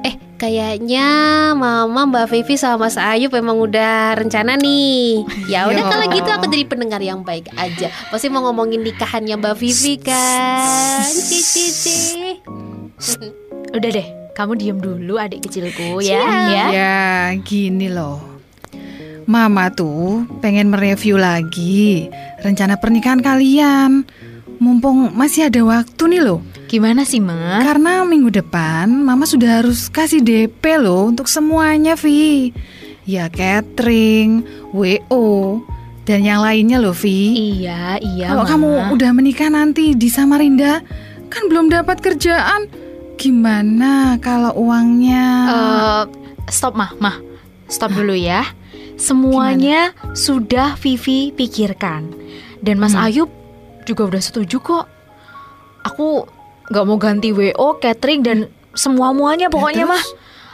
Eh, 0.00 0.14
kayaknya 0.36 1.06
Mama, 1.52 2.06
Mbak 2.06 2.26
Vivi 2.26 2.54
sama 2.54 2.86
Mas 2.86 2.94
Ayub 2.94 3.34
emang 3.34 3.58
udah 3.58 4.14
rencana 4.14 4.54
nih. 4.54 5.26
Ya 5.46 5.66
udah 5.66 5.82
kalau 5.84 6.06
gitu 6.08 6.26
aku 6.26 6.46
jadi 6.46 6.64
pendengar 6.64 6.98
yang 6.98 7.22
baik 7.22 7.50
aja. 7.54 7.90
Pasti 8.06 8.30
mau 8.30 8.42
ngomongin 8.42 8.82
nikahannya 8.82 9.34
Mbak 9.34 9.54
Vivi 9.54 9.98
kan? 9.98 11.02
Cici. 11.06 12.38
Udah 13.70 13.90
deh, 13.90 14.06
kamu 14.32 14.52
diem 14.56 14.78
dulu 14.78 15.18
adik 15.18 15.46
kecilku 15.46 16.02
ya. 16.02 16.18
Siap. 16.18 16.50
Ya. 16.50 16.66
Ya, 16.70 16.98
gini 17.42 17.90
loh. 17.90 18.29
Mama 19.26 19.68
tuh 19.70 20.24
pengen 20.40 20.72
mereview 20.72 21.16
lagi 21.16 22.08
rencana 22.40 22.76
pernikahan 22.76 23.20
kalian. 23.20 24.04
Mumpung 24.60 25.16
masih 25.16 25.48
ada 25.48 25.64
waktu 25.64 26.02
nih 26.04 26.20
loh. 26.20 26.44
Gimana 26.68 27.08
sih, 27.08 27.16
Ma? 27.16 27.64
Karena 27.64 28.04
minggu 28.04 28.28
depan 28.28 28.92
Mama 28.92 29.24
sudah 29.24 29.64
harus 29.64 29.88
kasih 29.88 30.20
DP 30.20 30.60
loh 30.76 31.08
untuk 31.08 31.32
semuanya, 31.32 31.96
Vi. 31.96 32.52
Ya 33.08 33.32
catering, 33.32 34.44
WO, 34.76 35.58
dan 36.04 36.20
yang 36.22 36.44
lainnya 36.44 36.76
loh, 36.76 36.92
Vi. 36.92 37.56
Iya, 37.56 38.04
iya, 38.04 38.36
Kalau 38.36 38.44
Ma. 38.44 38.50
kamu 38.52 38.68
udah 39.00 39.10
menikah 39.16 39.48
nanti 39.48 39.96
di 39.96 40.12
Samarinda, 40.12 40.84
kan 41.32 41.42
belum 41.48 41.72
dapat 41.72 41.98
kerjaan. 42.00 42.68
gimana 43.16 44.16
kalau 44.16 44.56
uangnya? 44.56 45.24
Eh, 45.48 46.02
stop 46.48 46.72
mah, 46.72 46.96
mah. 46.96 47.20
Stop 47.68 47.92
dulu 47.92 48.16
ya. 48.16 48.44
Semuanya 49.00 49.96
sudah 50.12 50.76
Vivi 50.76 51.32
pikirkan. 51.32 52.12
Dan 52.60 52.76
Mas 52.76 52.92
Hmm. 52.92 53.08
Ayub 53.08 53.30
juga 53.82 54.06
udah 54.06 54.20
setuju 54.20 54.60
kok. 54.60 54.84
Aku 55.82 56.28
nggak 56.68 56.84
mau 56.84 57.00
ganti 57.00 57.32
WO, 57.32 57.80
catering 57.80 58.20
dan 58.20 58.38
semua 58.70 59.10
muanya 59.10 59.48
pokoknya 59.48 59.88
terus? 59.88 59.96
mah. 59.96 60.04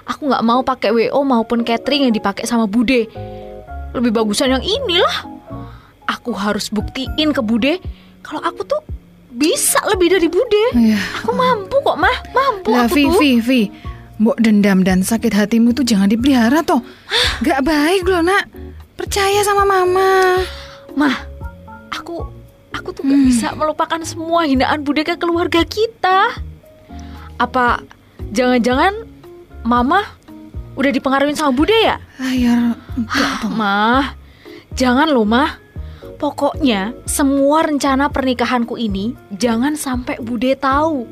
Aku 0.06 0.30
nggak 0.30 0.44
mau 0.46 0.62
pakai 0.62 0.94
WO 0.94 1.20
maupun 1.20 1.66
catering 1.66 2.06
yang 2.06 2.14
dipakai 2.14 2.46
sama 2.46 2.70
Bude. 2.70 3.10
Lebih 3.90 4.14
bagusan 4.14 4.54
yang 4.54 4.62
inilah. 4.62 5.26
Aku 6.06 6.30
harus 6.30 6.70
buktiin 6.70 7.34
ke 7.34 7.42
Bude 7.42 7.82
kalau 8.22 8.38
aku 8.38 8.62
tuh 8.62 8.78
bisa 9.28 9.82
lebih 9.90 10.14
dari 10.14 10.30
Bude. 10.30 10.64
Ya, 10.72 10.94
Aku 11.18 11.34
mampu 11.34 11.82
kok 11.82 11.98
mah, 11.98 12.16
mampu 12.30 12.70
lah 12.70 12.86
aku 12.86 12.94
Vi, 12.94 13.02
tuh. 13.04 13.18
Vi, 13.18 13.30
Vi. 13.42 13.62
Mbok 14.16 14.40
dendam 14.40 14.80
dan 14.80 15.04
sakit 15.04 15.28
hatimu 15.28 15.76
tuh 15.76 15.84
jangan 15.84 16.08
dipelihara 16.08 16.64
toh. 16.64 16.80
Gak 17.44 17.60
baik 17.60 18.08
loh 18.08 18.24
nak. 18.24 18.48
Percaya 18.96 19.44
sama 19.44 19.68
mama. 19.68 20.40
Mah, 20.96 21.16
aku 21.92 22.24
aku 22.72 22.88
tuh 22.96 23.04
gak 23.04 23.12
Hmm. 23.12 23.28
bisa 23.28 23.48
melupakan 23.52 24.00
semua 24.08 24.48
hinaan 24.48 24.80
budaya 24.80 25.20
keluarga 25.20 25.60
kita. 25.68 26.32
Apa 27.36 27.84
jangan-jangan 28.32 29.04
mama 29.60 30.00
udah 30.76 30.88
dipengaruhi 30.88 31.36
sama 31.36 31.52
Bude 31.52 31.76
ya? 31.76 32.00
Ayar, 32.16 32.72
enggak 32.96 33.32
toh. 33.44 33.52
Mah, 33.52 34.16
jangan 34.72 35.12
loh 35.12 35.28
mah. 35.28 35.60
Pokoknya 36.16 36.96
semua 37.04 37.68
rencana 37.68 38.08
pernikahanku 38.08 38.80
ini 38.80 39.12
jangan 39.36 39.76
sampai 39.76 40.16
Bude 40.16 40.56
tahu. 40.56 41.04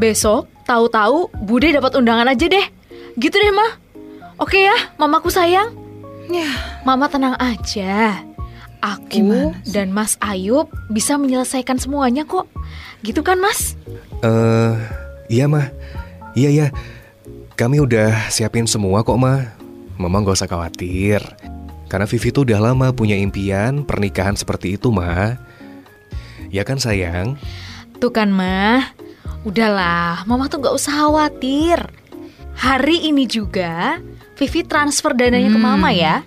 Besok 0.00 0.48
tahu-tahu 0.64 1.28
Bude 1.44 1.76
dapat 1.76 1.92
undangan 1.94 2.32
aja 2.32 2.48
deh. 2.48 2.66
Gitu 3.20 3.36
deh 3.36 3.52
mah. 3.52 3.76
Oke 4.40 4.64
ya, 4.64 4.72
mamaku 4.96 5.28
sayang. 5.28 5.76
Ya, 6.30 6.48
Mama 6.86 7.10
tenang 7.10 7.36
aja. 7.36 8.22
Aku 8.80 9.20
Gimana 9.20 9.52
sih? 9.60 9.76
dan 9.76 9.92
Mas 9.92 10.16
Ayub 10.24 10.72
bisa 10.88 11.20
menyelesaikan 11.20 11.76
semuanya 11.76 12.24
kok. 12.24 12.48
Gitu 13.04 13.20
kan, 13.20 13.36
Mas? 13.36 13.76
Eh, 14.24 14.74
iya 15.28 15.44
mah. 15.44 15.68
Iya 16.32 16.48
ya. 16.48 16.66
Kami 17.60 17.76
udah 17.84 18.32
siapin 18.32 18.64
semua 18.64 19.04
kok 19.04 19.20
mah. 19.20 19.52
Mama 20.00 20.24
gak 20.24 20.40
usah 20.40 20.48
khawatir. 20.48 21.20
Karena 21.92 22.08
Vivi 22.08 22.32
tuh 22.32 22.48
udah 22.48 22.72
lama 22.72 22.88
punya 22.96 23.18
impian 23.20 23.84
pernikahan 23.84 24.38
seperti 24.38 24.80
itu 24.80 24.88
mah. 24.88 25.36
Ya 26.48 26.64
kan 26.64 26.80
sayang? 26.80 27.36
Tuh 28.00 28.08
kan, 28.08 28.32
Mah. 28.32 28.96
Udahlah, 29.40 30.28
Mama 30.28 30.46
tuh 30.46 30.60
gak 30.60 30.76
usah 30.76 31.06
khawatir. 31.06 31.80
Hari 32.54 33.08
ini 33.08 33.24
juga 33.24 33.96
Vivi 34.36 34.64
transfer 34.64 35.12
dananya 35.12 35.48
ke 35.48 35.56
Hmm. 35.56 35.64
Mama 35.66 35.90
ya. 35.92 36.20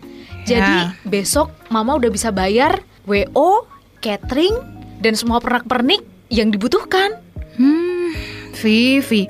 Jadi 0.44 0.78
Ya. 0.90 0.98
besok 1.04 1.54
Mama 1.70 1.94
udah 1.94 2.10
bisa 2.10 2.30
bayar 2.30 2.82
WO, 3.06 3.70
catering, 4.00 4.54
dan 4.98 5.14
semua 5.14 5.38
pernak-pernik 5.38 6.02
yang 6.30 6.50
dibutuhkan. 6.50 7.22
hmm, 7.54 8.18
Vivi. 8.58 9.30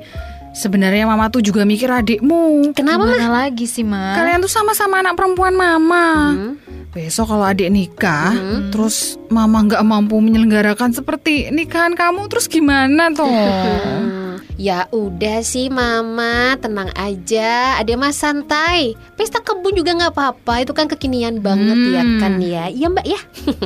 Sebenarnya 0.53 1.09
mama 1.09 1.27
tuh 1.27 1.41
juga 1.41 1.65
mikir 1.65 1.89
adikmu. 1.89 2.71
Kenapa? 2.77 3.09
Gimana 3.09 3.49
lagi 3.49 3.65
sih, 3.65 3.81
Ma? 3.81 4.13
Kalian 4.13 4.37
tuh 4.39 4.47
sama-sama 4.47 5.01
anak 5.01 5.17
perempuan 5.17 5.51
mama. 5.51 6.29
Hmm. 6.31 6.53
Besok 6.93 7.25
kalau 7.27 7.41
adik 7.41 7.73
nikah, 7.73 8.29
Hmm. 8.29 8.69
terus 8.69 9.17
mama 9.27 9.65
nggak 9.65 9.81
mampu 9.81 10.21
menyelenggarakan 10.21 10.93
seperti 10.93 11.49
nikahan 11.49 11.97
kamu, 11.97 12.29
terus 12.29 12.45
gimana 12.45 13.09
toh? 13.09 13.25
Hmm, 13.25 14.21
Ya 14.55 14.85
udah 14.89 15.39
sih 15.39 15.67
mama. 15.67 16.55
Tenang 16.55 16.93
aja. 16.93 17.77
Adek 17.77 17.95
mah 17.95 18.09
santai. 18.09 18.93
Pesta 19.13 19.39
kebun 19.39 19.73
juga 19.73 19.93
nggak 19.93 20.13
apa-apa. 20.13 20.61
Itu 20.61 20.71
kan 20.71 20.85
kekinian 20.85 21.39
banget 21.39 21.75
Hmm. 21.75 21.91
ya 21.91 22.03
kan 22.17 22.33
ya. 22.37 22.63
Iya 22.67 22.87
mbak 22.87 23.05
ya. 23.05 23.19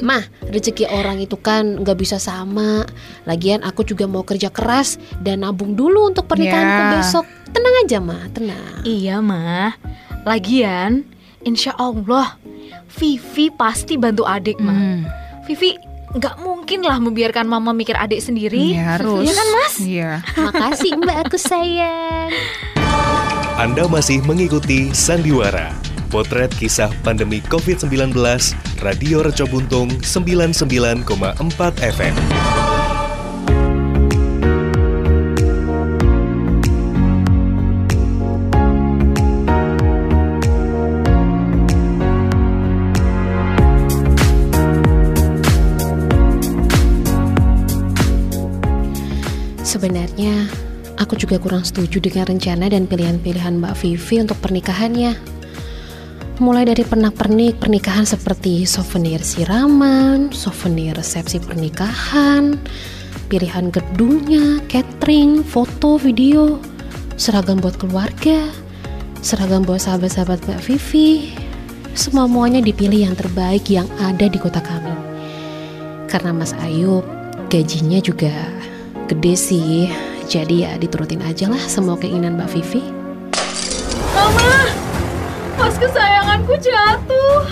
Mah 0.00 0.22
rezeki 0.44 0.86
orang 0.86 1.18
itu 1.18 1.34
kan 1.34 1.80
nggak 1.80 1.98
bisa 1.98 2.16
sama. 2.16 2.86
Lagian 3.24 3.60
aku 3.60 3.82
juga 3.82 4.04
mau 4.04 4.22
kerja 4.22 4.48
keras 4.48 4.94
Dan 5.18 5.42
nabung 5.42 5.74
dulu 5.74 6.06
untuk 6.06 6.26
pernikahanku 6.26 6.82
Ya. 6.82 6.92
besok. 6.94 7.24
Tenang 7.48 7.74
aja 7.82 7.98
mah 7.98 8.22
tenang. 8.30 8.84
Iya, 8.84 9.18
mah. 9.18 9.72
Lagian, 10.22 11.08
insya 11.40 11.72
Allah, 11.74 12.36
Vivi 12.92 13.48
pasti 13.48 13.96
bantu 13.96 14.22
adik, 14.22 14.60
mah. 14.60 14.74
Hmm, 14.74 15.00
Vivi 15.44 15.72
nggak 16.14 16.40
mungkin 16.40 16.80
lah 16.84 16.96
membiarkan 16.96 17.44
mama 17.44 17.76
mikir 17.76 17.92
adik 17.96 18.24
sendiri. 18.24 18.72
ya 18.72 18.96
harus. 18.96 19.28
Iya 19.28 19.32
kan, 19.36 19.48
Mas? 19.52 19.74
Iya. 19.80 20.10
Makasih 20.48 20.92
mbak 20.96 21.16
aku 21.28 21.36
sayang 21.36 22.32
Anda 23.58 23.90
masih 23.90 24.22
mengikuti 24.22 24.94
Sandiwara, 24.94 25.74
potret 26.08 26.54
kisah 26.54 26.88
pandemi 27.02 27.42
COVID-19, 27.50 28.14
Radio 28.80 29.26
Reco 29.26 29.44
Buntung 29.50 29.90
99,4 30.00 31.04
FM. 31.82 32.67
Sebenarnya 49.78 50.50
aku 50.98 51.14
juga 51.14 51.38
kurang 51.38 51.62
setuju 51.62 52.02
dengan 52.02 52.26
rencana 52.26 52.66
dan 52.66 52.90
pilihan-pilihan 52.90 53.62
Mbak 53.62 53.78
Vivi 53.78 54.18
untuk 54.18 54.34
pernikahannya. 54.42 55.14
Mulai 56.42 56.66
dari 56.66 56.82
pernak-pernik 56.82 57.62
pernikahan 57.62 58.02
seperti 58.02 58.66
souvenir 58.66 59.22
siraman, 59.22 60.34
souvenir 60.34 60.98
resepsi 60.98 61.38
pernikahan, 61.38 62.58
pilihan 63.30 63.70
gedungnya, 63.70 64.58
catering, 64.66 65.46
foto, 65.46 65.94
video, 65.94 66.58
seragam 67.14 67.62
buat 67.62 67.78
keluarga, 67.78 68.50
seragam 69.22 69.62
buat 69.62 69.78
sahabat-sahabat 69.78 70.42
Mbak 70.42 70.60
Vivi. 70.66 71.38
Semua 71.94 72.26
muanya 72.26 72.58
dipilih 72.58 73.06
yang 73.06 73.14
terbaik 73.14 73.70
yang 73.70 73.86
ada 74.02 74.26
di 74.26 74.42
kota 74.42 74.58
kami. 74.58 74.90
Karena 76.10 76.34
Mas 76.34 76.50
Ayub 76.66 77.06
gajinya 77.46 78.02
juga 78.02 78.57
gede 79.08 79.34
sih. 79.34 79.88
Jadi 80.28 80.68
ya 80.68 80.76
diturutin 80.76 81.24
aja 81.24 81.48
lah 81.48 81.60
semua 81.64 81.96
keinginan 81.96 82.36
Mbak 82.36 82.48
Vivi. 82.52 82.84
Mama, 84.12 84.68
pas 85.56 85.72
kesayanganku 85.80 86.52
jatuh, 86.60 87.48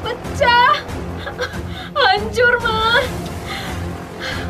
pecah, 0.00 0.74
hancur, 1.92 2.54
mah. 2.64 3.04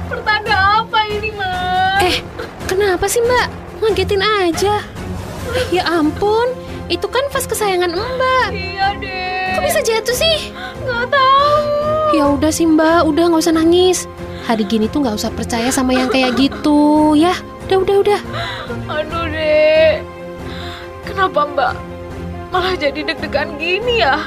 Pertanda 0.06 0.86
apa 0.86 1.00
ini, 1.10 1.34
mah? 1.34 1.98
Eh, 1.98 2.22
kenapa 2.70 3.10
sih 3.10 3.18
Mbak? 3.26 3.46
Ngagetin 3.82 4.22
aja. 4.22 4.86
Ya 5.74 5.82
ampun, 5.90 6.54
itu 6.86 7.10
kan 7.10 7.26
vas 7.34 7.50
kesayangan 7.50 7.90
Mbak. 7.90 8.48
Iya 8.54 8.94
deh. 9.02 9.58
Kok 9.58 9.62
bisa 9.66 9.80
jatuh 9.82 10.14
sih? 10.14 10.54
Nggak 10.86 11.10
tahu. 11.10 12.14
Ya 12.14 12.30
udah 12.30 12.52
sih 12.54 12.70
Mbak, 12.70 13.10
udah 13.10 13.24
nggak 13.34 13.42
usah 13.42 13.56
nangis. 13.58 14.06
Hari 14.46 14.62
gini 14.64 14.86
tuh 14.86 15.02
nggak 15.02 15.18
usah 15.18 15.34
percaya 15.34 15.68
sama 15.74 15.90
yang 15.90 16.06
kayak 16.06 16.38
gitu, 16.38 17.12
ya. 17.18 17.34
Udah, 17.66 17.78
udah, 17.82 17.96
udah. 18.06 18.20
Aduh 18.86 19.26
dek, 19.26 20.06
kenapa 21.02 21.42
mbak 21.50 21.74
malah 22.54 22.78
jadi 22.78 23.02
deg-degan 23.02 23.58
gini 23.58 24.06
ya? 24.06 24.22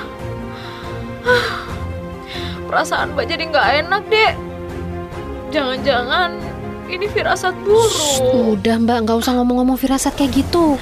Perasaan 2.67 3.15
mbak 3.15 3.31
jadi 3.31 3.43
nggak 3.47 3.67
enak 3.87 4.03
dek. 4.11 4.33
Jangan-jangan 5.55 6.35
ini 6.89 7.05
firasat 7.09 7.53
buruk. 7.65 8.59
Udah 8.59 8.81
Mbak, 8.81 8.97
nggak 9.05 9.17
usah 9.17 9.33
ngomong-ngomong 9.37 9.77
firasat 9.77 10.13
kayak 10.17 10.41
gitu. 10.45 10.77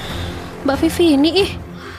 Mbak 0.64 0.76
Vivi 0.84 1.14
ini 1.16 1.30
ih, 1.46 1.50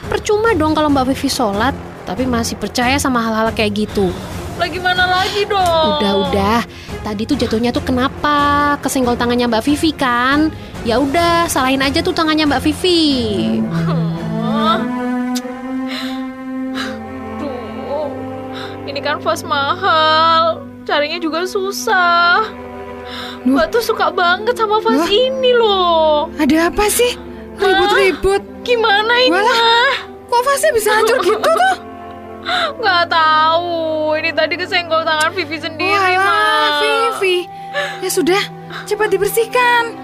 percuma 0.10 0.54
dong 0.58 0.74
kalau 0.74 0.90
Mbak 0.90 1.14
Vivi 1.14 1.30
sholat, 1.30 1.74
tapi 2.06 2.26
masih 2.26 2.58
percaya 2.58 2.98
sama 2.98 3.22
hal-hal 3.22 3.54
kayak 3.54 3.88
gitu. 3.88 4.10
Lah 4.58 4.68
gimana 4.68 5.08
lagi 5.08 5.46
dong? 5.46 6.02
Udah, 6.02 6.14
udah. 6.30 6.60
Tadi 7.00 7.24
tuh 7.24 7.40
jatuhnya 7.40 7.72
tuh 7.72 7.82
kenapa? 7.82 8.76
Kesenggol 8.84 9.16
tangannya 9.16 9.48
Mbak 9.48 9.64
Vivi 9.66 9.92
kan? 9.96 10.52
Ya 10.84 11.00
udah, 11.00 11.48
salahin 11.48 11.80
aja 11.80 12.04
tuh 12.04 12.12
tangannya 12.12 12.44
Mbak 12.44 12.64
Vivi. 12.68 13.04
Duh, 17.40 18.12
ini 18.84 19.00
kan 19.00 19.24
vas 19.24 19.42
mahal. 19.48 20.64
Carinya 20.84 21.20
juga 21.22 21.48
susah. 21.48 22.44
Mbak 23.48 23.72
tuh 23.72 23.82
suka 23.82 24.12
banget 24.12 24.60
sama 24.60 24.84
vas 24.84 25.00
Wah. 25.00 25.10
ini 25.10 25.52
loh. 25.56 26.28
Ada 26.36 26.68
apa 26.68 26.86
sih? 26.92 27.16
Ribut-ribut. 27.56 28.44
Gimana 28.68 29.14
ini 29.24 29.34
Walah. 29.34 29.48
mah? 29.48 29.94
Kok 30.30 30.42
vasnya 30.46 30.72
bisa 30.76 30.90
hancur 30.94 31.18
gitu 31.24 31.40
tuh? 31.40 31.76
Nggak 32.80 33.04
tahu. 33.12 34.14
Ini 34.20 34.30
tadi 34.36 34.54
kesenggol 34.60 35.02
tangan 35.06 35.32
Vivi 35.32 35.58
sendiri, 35.58 35.96
Walah, 35.96 36.24
mah. 36.24 36.80
Vivi. 36.82 37.38
Ya 38.04 38.10
sudah, 38.10 38.42
cepat 38.90 39.10
dibersihkan. 39.14 39.96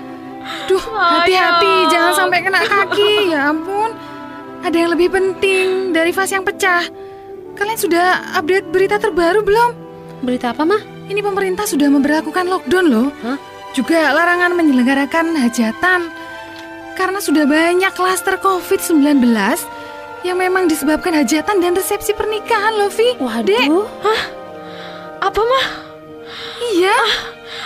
Duh, 0.70 0.82
hati-hati, 0.82 1.90
jangan 1.90 2.14
sampai 2.14 2.46
kena 2.46 2.62
kaki. 2.62 3.34
Ya 3.34 3.50
ampun. 3.50 3.98
Ada 4.62 4.78
yang 4.82 4.92
lebih 4.98 5.14
penting 5.14 5.94
dari 5.94 6.10
vas 6.14 6.30
yang 6.30 6.46
pecah. 6.46 6.86
Kalian 7.56 7.80
sudah 7.80 8.36
update 8.38 8.70
berita 8.70 8.98
terbaru 8.98 9.42
belum? 9.46 9.70
Berita 10.26 10.54
apa, 10.54 10.66
Mah? 10.66 10.82
Ini 11.06 11.22
pemerintah 11.22 11.70
sudah 11.70 11.88
memperlakukan 11.88 12.50
lockdown 12.50 12.86
loh. 12.90 13.08
Hah? 13.22 13.38
Juga 13.78 14.10
larangan 14.10 14.58
menyelenggarakan 14.58 15.38
hajatan. 15.38 16.10
Karena 16.96 17.20
sudah 17.20 17.46
banyak 17.46 17.92
klaster 17.94 18.40
COVID-19 18.40 19.22
yang 20.26 20.42
memang 20.42 20.66
disebabkan 20.66 21.14
hajatan 21.14 21.62
dan 21.62 21.78
resepsi 21.78 22.12
pernikahan 22.12 22.74
loh, 22.74 22.90
Vi. 22.90 23.14
Dek, 23.14 23.22
Waduh. 23.22 23.86
Apa 25.22 25.42
mah? 25.42 25.66
iya. 26.74 26.98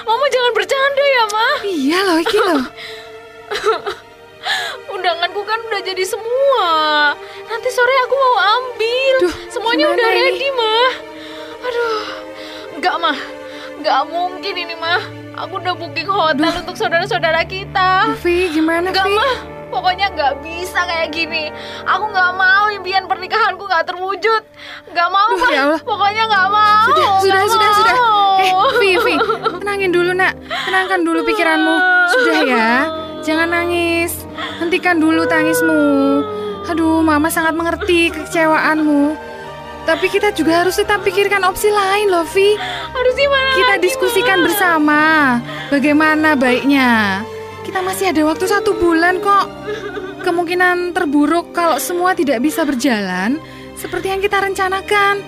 Mama 0.04 0.26
jangan 0.28 0.52
bercanda 0.52 1.04
ya 1.06 1.24
mah. 1.30 1.56
Iya 1.64 2.00
loh, 2.04 2.18
iki 2.20 2.38
loh. 2.38 2.64
Undanganku 4.94 5.42
kan 5.44 5.60
udah 5.62 5.82
jadi 5.82 6.04
semua. 6.04 6.68
Nanti 7.46 7.70
sore 7.70 7.96
aku 8.04 8.16
mau 8.16 8.36
ambil. 8.38 9.16
Duh, 9.22 9.36
Semuanya 9.48 9.86
udah 9.90 10.10
ini? 10.10 10.20
ready 10.20 10.50
mah. 10.52 10.92
Aduh, 11.62 12.02
enggak 12.76 12.96
mah. 12.98 13.18
Enggak 13.78 14.00
mungkin 14.08 14.54
ini 14.58 14.76
mah. 14.76 15.02
Aku 15.40 15.56
udah 15.56 15.72
booking 15.72 16.10
hotel 16.10 16.52
untuk 16.60 16.76
saudara-saudara 16.76 17.48
kita. 17.48 18.12
Vi, 18.20 18.52
gimana, 18.52 18.92
Enggak 18.92 19.08
Vi? 19.08 19.16
mah. 19.16 19.36
Pokoknya 19.70 20.10
nggak 20.14 20.34
bisa 20.42 20.80
kayak 20.86 21.10
gini. 21.14 21.54
Aku 21.86 22.10
nggak 22.10 22.32
mau 22.34 22.66
impian 22.74 23.06
pernikahanku 23.06 23.64
nggak 23.64 23.86
terwujud. 23.86 24.44
Nggak 24.90 25.10
mau, 25.14 25.30
Duh, 25.38 25.50
ya 25.54 25.62
Allah. 25.70 25.82
Pokoknya 25.86 26.24
nggak 26.26 26.48
mau. 26.50 26.86
Sudah, 26.90 27.08
sudah, 27.22 27.40
nggak 27.40 27.50
sudah, 27.54 27.72
sudah. 27.78 27.96
Eh, 27.96 28.52
mau. 28.52 28.68
Vi, 28.82 28.92
Vi, 28.98 29.16
tenangin 29.62 29.92
dulu, 29.94 30.12
nak. 30.18 30.34
Tenangkan 30.66 31.00
dulu 31.06 31.20
pikiranmu. 31.24 31.76
Sudah 32.18 32.40
ya, 32.44 32.70
jangan 33.22 33.48
nangis. 33.54 34.26
Hentikan 34.58 34.98
dulu 34.98 35.30
tangismu. 35.30 35.82
Aduh, 36.70 37.02
Mama 37.02 37.30
sangat 37.30 37.54
mengerti 37.58 38.10
kekecewaanmu. 38.14 39.18
Tapi 39.90 40.06
kita 40.06 40.30
juga 40.38 40.62
harus 40.62 40.78
tetap 40.78 41.02
pikirkan 41.02 41.42
opsi 41.50 41.74
lain 41.74 42.14
loh, 42.14 42.22
Vi. 42.30 42.54
Harus 42.94 43.14
gimana 43.18 43.50
Kita 43.58 43.74
lagi, 43.74 43.84
diskusikan 43.90 44.38
Mah? 44.38 44.46
bersama 44.46 45.02
bagaimana 45.74 46.38
baiknya. 46.38 47.24
Kita 47.70 47.86
masih 47.86 48.10
ada 48.10 48.26
waktu 48.26 48.50
satu 48.50 48.82
bulan 48.82 49.22
kok. 49.22 49.46
Kemungkinan 50.26 50.90
terburuk 50.90 51.54
kalau 51.54 51.78
semua 51.78 52.18
tidak 52.18 52.42
bisa 52.42 52.66
berjalan 52.66 53.38
seperti 53.78 54.10
yang 54.10 54.18
kita 54.18 54.42
rencanakan. 54.42 55.22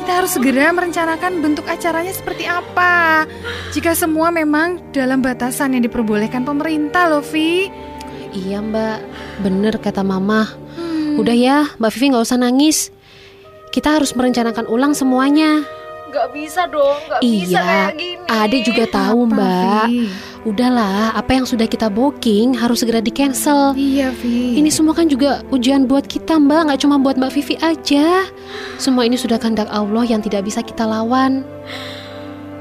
Kita 0.00 0.24
harus 0.24 0.32
segera 0.32 0.72
merencanakan 0.72 1.44
bentuk 1.44 1.68
acaranya 1.68 2.16
seperti 2.16 2.48
apa. 2.48 3.28
Jika 3.76 3.92
semua 3.92 4.32
memang 4.32 4.80
dalam 4.96 5.20
batasan 5.20 5.76
yang 5.76 5.84
diperbolehkan 5.84 6.48
pemerintah, 6.48 7.12
loh, 7.12 7.20
Vi. 7.20 7.68
Iya, 8.40 8.64
Mbak. 8.64 8.98
Bener 9.44 9.76
kata 9.76 10.00
Mama. 10.00 10.48
Hmm. 10.48 11.20
Udah 11.20 11.36
ya, 11.36 11.76
Mbak 11.76 11.92
Vivi 11.92 12.06
nggak 12.08 12.24
usah 12.24 12.40
nangis. 12.40 12.88
Kita 13.68 14.00
harus 14.00 14.16
merencanakan 14.16 14.64
ulang 14.64 14.96
semuanya. 14.96 15.60
Nggak 16.12 16.28
bisa 16.36 16.68
dong, 16.68 17.00
nggak 17.08 17.20
bisa 17.24 17.56
Iya, 17.56 17.62
kayak 17.64 17.92
gini. 17.96 18.26
Ade 18.28 18.58
juga 18.60 18.84
tahu, 18.92 19.24
Apa, 19.24 19.32
Mbak. 19.32 19.86
Vi? 19.88 20.00
Udahlah, 20.42 21.16
apa 21.16 21.30
yang 21.38 21.46
sudah 21.48 21.64
kita 21.64 21.88
booking 21.88 22.52
harus 22.52 22.84
segera 22.84 23.00
di 23.00 23.08
cancel. 23.08 23.72
Iya, 23.72 24.12
Vi. 24.12 24.60
Ini 24.60 24.68
semua 24.68 24.92
kan 24.92 25.08
juga 25.08 25.40
ujian 25.48 25.88
buat 25.88 26.04
kita 26.04 26.36
mbak 26.36 26.68
Nggak 26.68 26.80
cuma 26.84 27.00
buat 27.00 27.16
mbak 27.16 27.32
Vivi 27.32 27.56
aja 27.62 28.26
Semua 28.76 29.06
ini 29.08 29.14
sudah 29.16 29.38
kehendak 29.38 29.70
Allah 29.70 30.02
yang 30.02 30.18
tidak 30.20 30.44
bisa 30.44 30.60
kita 30.60 30.82
lawan 30.82 31.46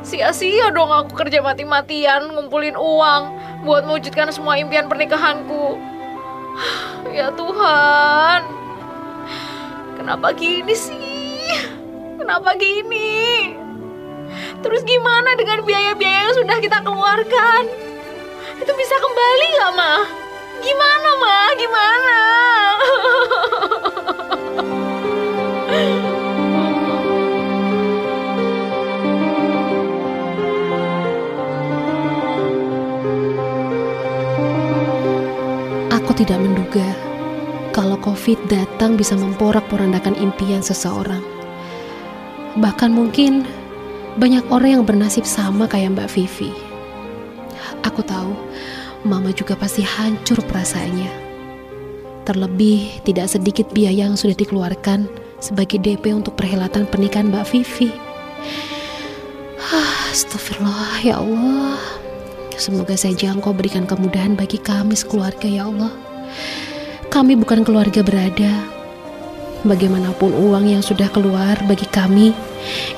Sia-sia 0.06 0.70
dong 0.72 0.94
aku 0.94 1.12
kerja 1.18 1.42
mati-matian 1.42 2.32
ngumpulin 2.32 2.78
uang 2.78 3.24
buat 3.66 3.86
mewujudkan 3.86 4.32
semua 4.34 4.58
impian 4.58 4.88
pernikahanku. 4.88 5.78
Ya 7.12 7.28
Tuhan, 7.36 8.48
kenapa 10.00 10.32
gini 10.32 10.72
sih? 10.72 11.81
Kenapa 12.22 12.54
gini? 12.54 13.50
Terus 14.62 14.86
gimana 14.86 15.34
dengan 15.34 15.66
biaya-biaya 15.66 16.30
yang 16.30 16.38
sudah 16.38 16.62
kita 16.62 16.86
keluarkan? 16.86 17.66
Itu 18.62 18.72
bisa 18.78 18.94
kembali 19.02 19.48
nggak, 19.58 19.74
mah? 19.74 20.06
Gimana, 20.62 21.10
mah? 21.18 21.50
Gimana? 21.58 22.20
Aku 35.98 36.12
tidak 36.14 36.38
menduga 36.38 36.86
Kalau 37.74 37.98
covid 37.98 38.38
datang 38.46 38.94
bisa 38.94 39.18
memporak-porandakan 39.18 40.14
impian 40.22 40.62
seseorang 40.62 41.41
Bahkan 42.58 42.92
mungkin 42.92 43.48
Banyak 44.20 44.52
orang 44.52 44.82
yang 44.82 44.84
bernasib 44.84 45.24
sama 45.24 45.70
kayak 45.72 45.96
mbak 45.96 46.12
Vivi 46.12 46.52
Aku 47.88 48.04
tahu 48.04 48.36
Mama 49.08 49.32
juga 49.32 49.56
pasti 49.56 49.86
hancur 49.86 50.44
perasaannya 50.46 51.22
Terlebih 52.22 53.02
tidak 53.02 53.34
sedikit 53.34 53.68
biaya 53.74 54.06
yang 54.06 54.14
sudah 54.14 54.38
dikeluarkan 54.38 55.10
sebagai 55.42 55.82
DP 55.82 56.14
untuk 56.14 56.38
perhelatan 56.38 56.86
pernikahan 56.86 57.34
Mbak 57.34 57.46
Vivi. 57.50 57.90
Ah, 59.58 60.14
Astagfirullah 60.14 61.02
ya 61.02 61.18
Allah. 61.18 61.82
Semoga 62.62 62.94
saja 62.94 63.34
Engkau 63.34 63.58
berikan 63.58 63.90
kemudahan 63.90 64.38
bagi 64.38 64.62
kami 64.62 64.94
sekeluarga 64.94 65.50
ya 65.50 65.66
Allah. 65.66 65.90
Kami 67.10 67.34
bukan 67.34 67.66
keluarga 67.66 68.06
berada. 68.06 68.81
Bagaimanapun 69.62 70.34
uang 70.34 70.74
yang 70.74 70.82
sudah 70.82 71.06
keluar 71.14 71.54
bagi 71.70 71.86
kami, 71.86 72.34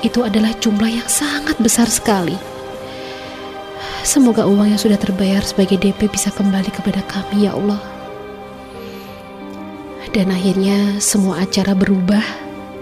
itu 0.00 0.24
adalah 0.24 0.56
jumlah 0.56 0.88
yang 0.88 1.08
sangat 1.08 1.60
besar 1.60 1.84
sekali. 1.92 2.36
Semoga 4.04 4.48
uang 4.48 4.72
yang 4.72 4.80
sudah 4.80 4.96
terbayar 4.96 5.44
sebagai 5.44 5.76
DP 5.80 6.08
bisa 6.08 6.32
kembali 6.32 6.72
kepada 6.72 7.04
kami 7.04 7.48
ya 7.48 7.56
Allah. 7.56 7.80
Dan 10.12 10.32
akhirnya 10.32 11.00
semua 11.00 11.44
acara 11.44 11.76
berubah 11.76 12.22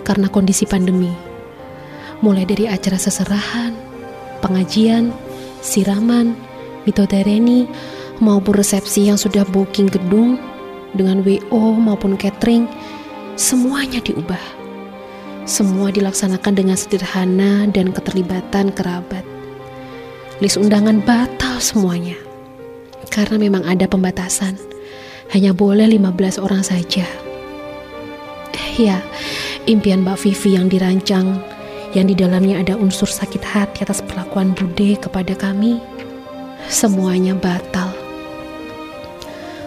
karena 0.06 0.30
kondisi 0.30 0.66
pandemi. 0.66 1.10
Mulai 2.22 2.46
dari 2.46 2.70
acara 2.70 2.98
seserahan, 2.98 3.74
pengajian, 4.42 5.10
siraman, 5.58 6.38
mitodareni, 6.86 7.66
maupun 8.22 8.58
resepsi 8.58 9.10
yang 9.10 9.18
sudah 9.18 9.42
booking 9.50 9.90
gedung 9.90 10.38
dengan 10.94 11.24
WO 11.24 11.78
maupun 11.78 12.18
catering, 12.18 12.68
semuanya 13.36 14.00
diubah. 14.02 14.40
Semua 15.42 15.90
dilaksanakan 15.90 16.54
dengan 16.54 16.78
sederhana 16.78 17.66
dan 17.66 17.90
keterlibatan 17.90 18.70
kerabat. 18.70 19.26
List 20.38 20.58
undangan 20.58 21.02
batal 21.02 21.58
semuanya. 21.58 22.16
Karena 23.10 23.36
memang 23.36 23.66
ada 23.66 23.90
pembatasan. 23.90 24.56
Hanya 25.34 25.56
boleh 25.56 25.88
15 25.88 26.38
orang 26.38 26.62
saja. 26.62 27.04
Ya, 28.78 29.04
impian 29.68 30.00
Mbak 30.00 30.16
Vivi 30.24 30.56
yang 30.56 30.72
dirancang 30.72 31.40
yang 31.92 32.08
di 32.08 32.16
dalamnya 32.16 32.64
ada 32.64 32.74
unsur 32.80 33.04
sakit 33.04 33.44
hati 33.44 33.84
atas 33.84 34.00
perlakuan 34.00 34.56
Bude 34.56 34.96
kepada 34.96 35.36
kami, 35.36 35.76
semuanya 36.72 37.36
batal. 37.36 37.92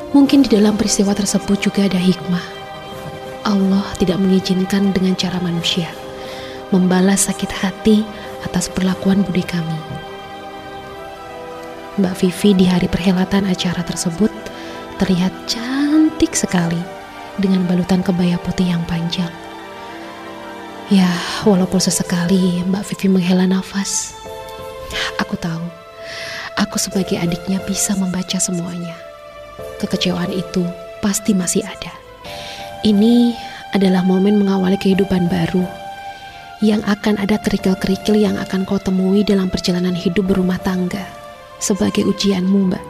Mungkin 0.09 0.47
di 0.47 0.49
dalam 0.49 0.73
peristiwa 0.73 1.13
tersebut 1.13 1.69
juga 1.69 1.85
ada 1.85 2.01
hikmah. 2.01 2.64
Allah 3.45 3.85
tidak 4.01 4.17
mengizinkan 4.17 4.89
dengan 4.89 5.13
cara 5.13 5.37
manusia 5.37 5.85
membalas 6.73 7.29
sakit 7.29 7.51
hati 7.61 8.01
atas 8.41 8.69
perlakuan 8.73 9.21
Bude 9.21 9.45
kami. 9.45 9.79
Mbak 12.01 12.15
Vivi 12.19 12.51
di 12.57 12.65
hari 12.67 12.89
perhelatan 12.89 13.47
acara 13.47 13.85
tersebut 13.85 14.33
terlihat 14.99 15.31
cantik 15.47 16.35
sekali 16.35 16.79
dengan 17.39 17.63
balutan 17.69 18.03
kebaya 18.03 18.35
putih 18.41 18.75
yang 18.75 18.83
panjang. 18.89 19.31
Ya, 20.91 21.07
walaupun 21.47 21.79
sesekali 21.79 22.61
Mbak 22.67 22.83
Vivi 22.91 23.07
menghela 23.09 23.47
nafas, 23.47 24.17
aku 25.21 25.39
tahu 25.39 25.63
aku 26.59 26.77
sebagai 26.81 27.15
adiknya 27.15 27.63
bisa 27.63 27.95
membaca 27.95 28.37
semuanya. 28.41 28.97
Kekecewaan 29.79 30.33
itu 30.35 30.67
pasti 30.99 31.31
masih 31.31 31.63
ada. 31.63 32.04
Ini 32.85 33.33
adalah 33.73 34.05
momen 34.05 34.37
mengawali 34.37 34.77
kehidupan 34.77 35.25
baru 35.25 35.65
yang 36.61 36.85
akan 36.85 37.17
ada 37.17 37.41
kerikil-kerikil 37.41 38.13
yang 38.13 38.37
akan 38.37 38.61
kau 38.61 38.77
temui 38.77 39.25
dalam 39.25 39.49
perjalanan 39.49 39.97
hidup 39.97 40.29
berumah 40.29 40.61
tangga 40.61 41.01
sebagai 41.57 42.05
ujianmu, 42.05 42.69
Mbak. 42.69 42.85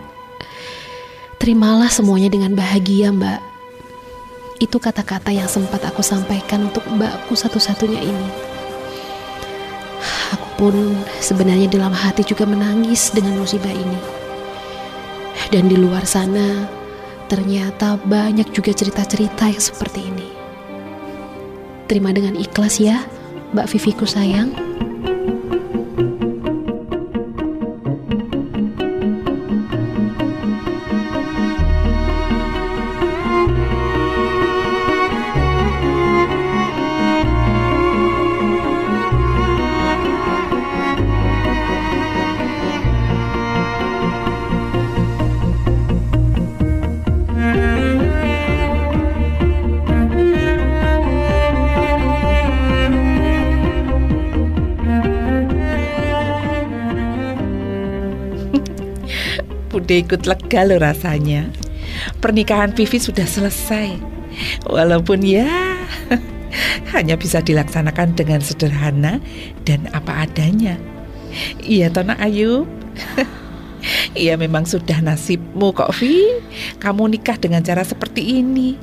Terimalah 1.39 1.87
semuanya 1.87 2.27
dengan 2.27 2.59
bahagia, 2.59 3.15
Mbak. 3.15 3.39
Itu 4.59 4.83
kata-kata 4.83 5.31
yang 5.31 5.47
sempat 5.47 5.79
aku 5.87 6.03
sampaikan 6.03 6.67
untuk 6.67 6.83
mbakku 6.91 7.31
satu-satunya 7.31 8.03
ini. 8.03 8.29
Aku 10.35 10.47
pun 10.59 10.75
sebenarnya 11.23 11.71
dalam 11.71 11.95
hati 11.95 12.27
juga 12.27 12.43
menangis 12.43 13.15
dengan 13.15 13.39
musibah 13.39 13.71
ini. 13.71 13.99
Dan 15.55 15.71
di 15.71 15.79
luar 15.79 16.03
sana, 16.03 16.67
ternyata 17.29 17.99
banyak 18.01 18.49
juga 18.49 18.73
cerita-cerita 18.73 19.49
yang 19.49 19.63
seperti 19.63 20.01
ini. 20.01 20.29
Terima 21.85 22.09
dengan 22.09 22.33
ikhlas 22.33 22.81
ya, 22.81 23.05
Mbak 23.53 23.69
Viviku 23.77 24.09
sayang. 24.09 24.64
Bude 59.85 60.01
ikut 60.01 60.25
lega 60.25 60.65
loh 60.65 60.81
rasanya. 60.81 61.45
Pernikahan 62.17 62.73
Vivi 62.73 62.97
sudah 62.97 63.21
selesai. 63.21 64.01
Walaupun 64.65 65.21
ya 65.21 65.45
hanya 66.97 67.13
bisa 67.13 67.37
dilaksanakan 67.37 68.17
dengan 68.17 68.41
sederhana 68.41 69.21
dan 69.61 69.85
apa 69.93 70.25
adanya. 70.25 70.81
Iya 71.61 71.93
Tona 71.93 72.17
Ayu. 72.17 72.65
Iya 74.17 74.33
memang 74.41 74.65
sudah 74.65 74.97
nasibmu 75.05 75.69
kok 75.69 75.93
Vi. 76.01 76.41
Kamu 76.81 77.05
nikah 77.05 77.37
dengan 77.37 77.61
cara 77.61 77.85
seperti 77.85 78.41
ini. 78.41 78.73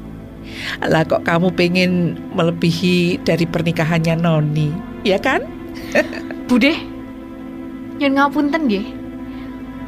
Lah 0.78 1.02
kok 1.02 1.26
kamu 1.26 1.50
pengen 1.58 2.14
melebihi 2.30 3.18
dari 3.26 3.42
pernikahannya 3.42 4.22
Noni, 4.22 4.70
ya 5.02 5.18
kan? 5.18 5.42
Bude, 6.46 6.78
jangan 7.98 8.30
ngapunten 8.30 8.70
ya. 8.70 9.01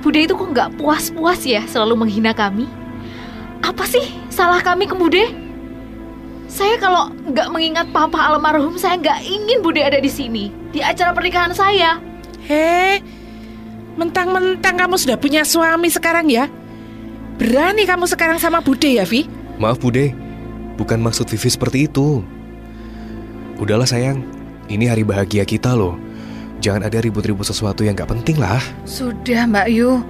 Bude 0.04 0.28
itu 0.28 0.36
kok 0.36 0.52
nggak 0.52 0.76
puas-puas 0.76 1.40
ya 1.48 1.64
selalu 1.64 2.04
menghina 2.04 2.36
kami? 2.36 2.68
Apa 3.64 3.88
sih 3.88 4.04
salah 4.28 4.60
kami 4.60 4.84
ke 4.84 4.92
Bude? 4.92 5.32
Saya 6.44 6.76
kalau 6.76 7.08
nggak 7.08 7.48
mengingat 7.48 7.88
papa 7.88 8.20
almarhum, 8.20 8.76
saya 8.76 9.00
nggak 9.00 9.24
ingin 9.24 9.64
Bude 9.64 9.80
ada 9.80 9.96
di 9.96 10.12
sini 10.12 10.52
di 10.76 10.84
acara 10.84 11.16
pernikahan 11.16 11.56
saya. 11.56 11.96
Hei, 12.44 13.00
mentang-mentang 13.96 14.76
kamu 14.76 15.00
sudah 15.00 15.16
punya 15.16 15.40
suami 15.40 15.88
sekarang 15.88 16.28
ya? 16.28 16.52
Berani 17.40 17.88
kamu 17.88 18.04
sekarang 18.04 18.36
sama 18.36 18.60
Bude 18.60 18.92
ya, 18.92 19.08
Vi? 19.08 19.24
Maaf 19.56 19.80
Bude, 19.80 20.12
bukan 20.76 21.00
maksud 21.00 21.32
Vivi 21.32 21.48
seperti 21.48 21.88
itu. 21.88 22.20
Udahlah 23.56 23.88
sayang, 23.88 24.20
ini 24.68 24.84
hari 24.84 25.00
bahagia 25.00 25.48
kita 25.48 25.72
loh. 25.72 25.96
Jangan 26.64 26.88
ada 26.88 26.96
ribut-ribut 27.05 27.44
sesuatu 27.44 27.85
yang 27.85 27.92
gak 27.92 28.09
penting 28.09 28.40
lah. 28.40 28.57
Sudah 28.88 29.44
Mbak 29.44 29.68
Yu. 29.68 30.00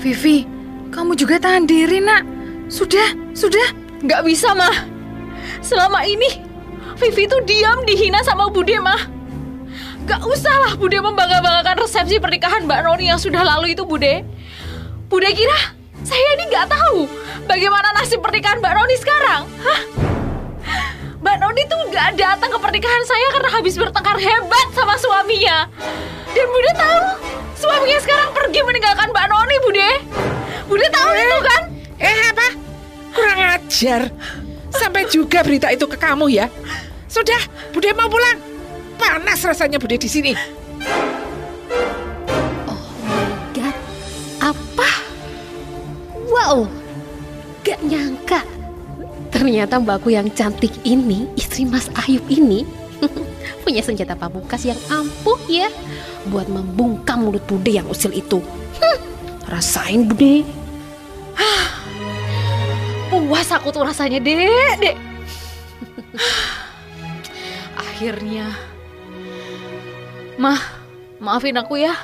Vivi, 0.00 0.48
kamu 0.88 1.12
juga 1.12 1.36
tahan 1.36 1.68
diri 1.68 2.00
nak. 2.00 2.24
Sudah, 2.72 3.12
sudah. 3.36 3.76
Nggak 4.00 4.24
bisa 4.24 4.56
mah. 4.56 4.88
Selama 5.60 6.08
ini 6.08 6.40
Vivi 6.96 7.28
tuh 7.28 7.44
diam 7.44 7.84
dihina 7.84 8.24
sama 8.24 8.48
Bude 8.48 8.80
mah. 8.80 9.04
Gak 10.08 10.24
usah 10.24 10.56
lah 10.64 10.72
Bude 10.80 10.96
membangga-banggakan 10.96 11.84
resepsi 11.84 12.16
pernikahan 12.16 12.64
Mbak 12.64 12.80
Noni 12.88 13.12
yang 13.12 13.20
sudah 13.20 13.44
lalu 13.44 13.76
itu 13.76 13.84
Bude. 13.84 14.24
Bude 15.12 15.28
kira 15.36 15.76
saya 16.08 16.28
ini 16.40 16.48
nggak 16.48 16.72
tahu 16.72 17.04
bagaimana 17.44 17.92
nasib 18.00 18.24
pernikahan 18.24 18.64
Mbak 18.64 18.72
Noni 18.80 18.96
sekarang. 18.96 19.42
Hah? 19.60 19.80
Mbak 21.20 21.36
Noni 21.36 21.62
tuh 21.68 21.80
nggak 21.92 22.16
datang 22.16 22.48
ke 22.48 22.58
pernikahan 22.64 23.04
saya 23.04 23.26
karena 23.36 23.50
habis 23.60 23.74
bertengkar 23.76 24.16
hebat. 24.16 24.57
Dan 26.32 26.46
Bude 26.48 26.72
tahu 26.76 27.00
suaminya 27.58 27.98
sekarang 28.00 28.30
pergi 28.32 28.60
meninggalkan 28.64 29.08
Mbak 29.10 29.26
Noni 29.28 29.56
Bude. 29.64 29.90
Bude 30.68 30.86
tahu 30.92 31.10
itu 31.16 31.38
kan? 31.42 31.62
Eh 31.98 32.18
apa? 32.30 32.46
Kurang 33.12 33.40
ajar. 33.58 34.00
Sampai 34.68 35.08
juga 35.08 35.40
berita 35.42 35.72
itu 35.72 35.88
ke 35.88 35.96
kamu 35.96 36.28
ya. 36.30 36.46
Sudah, 37.08 37.40
Bude 37.72 37.90
mau 37.96 38.06
pulang. 38.06 38.38
Panas 39.00 39.40
rasanya 39.42 39.80
Bude 39.80 39.96
di 39.96 40.06
sini. 40.10 40.32
Oh 42.68 42.84
my 43.08 43.28
god, 43.56 43.76
apa? 44.42 44.90
Wow, 46.28 46.68
gak 47.64 47.80
nyangka. 47.80 48.44
Ternyata 49.32 49.80
mbakku 49.80 50.12
yang 50.12 50.28
cantik 50.32 50.72
ini, 50.84 51.28
istri 51.36 51.64
Mas 51.64 51.88
Ayub 52.04 52.24
ini, 52.28 52.64
punya 53.62 53.82
senjata 53.84 54.14
pamungkas 54.14 54.64
yang 54.64 54.78
ampuh 54.88 55.38
ya 55.48 55.68
buat 56.28 56.48
membungkam 56.48 57.28
mulut 57.28 57.44
Bude 57.48 57.72
yang 57.72 57.88
usil 57.88 58.12
itu. 58.12 58.40
Hmm, 58.78 58.98
rasain 59.48 60.08
Bude. 60.08 60.44
Puas 63.08 63.48
aku 63.52 63.72
tuh 63.72 63.84
rasanya, 63.84 64.20
Dek, 64.20 64.76
Dek. 64.80 64.96
Akhirnya. 67.76 68.52
Mah, 70.36 70.60
maafin 71.18 71.56
aku 71.56 71.80
ya. 71.80 71.96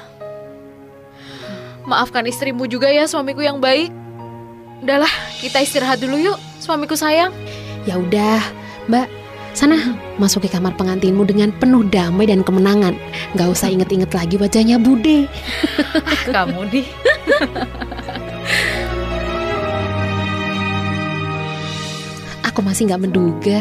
Maafkan 1.84 2.24
istrimu 2.24 2.64
juga 2.64 2.88
ya, 2.88 3.04
suamiku 3.04 3.44
yang 3.44 3.60
baik. 3.60 3.92
Udahlah, 4.84 5.12
kita 5.40 5.60
istirahat 5.64 6.00
dulu 6.00 6.16
yuk, 6.16 6.38
suamiku 6.60 6.96
sayang. 6.96 7.32
Ya 7.84 8.00
udah, 8.00 8.40
Mbak, 8.88 9.08
sana 9.54 9.78
masuk 10.18 10.44
ke 10.44 10.50
kamar 10.50 10.74
pengantinmu 10.74 11.22
dengan 11.24 11.54
penuh 11.54 11.86
damai 11.86 12.26
dan 12.26 12.42
kemenangan. 12.42 12.98
Gak 13.38 13.48
usah 13.54 13.70
inget-inget 13.70 14.10
lagi 14.10 14.34
wajahnya 14.34 14.82
Bude. 14.82 15.30
Kamu 16.34 16.66
nih. 16.74 16.86
Aku 22.50 22.60
masih 22.62 22.86
nggak 22.86 23.02
menduga 23.02 23.58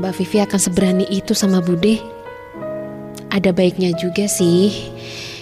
Mbak 0.00 0.12
Vivi 0.16 0.38
akan 0.40 0.60
seberani 0.60 1.04
itu 1.12 1.36
sama 1.36 1.60
Bude. 1.60 2.00
Ada 3.28 3.52
baiknya 3.52 3.92
juga 3.96 4.24
sih. 4.30 4.72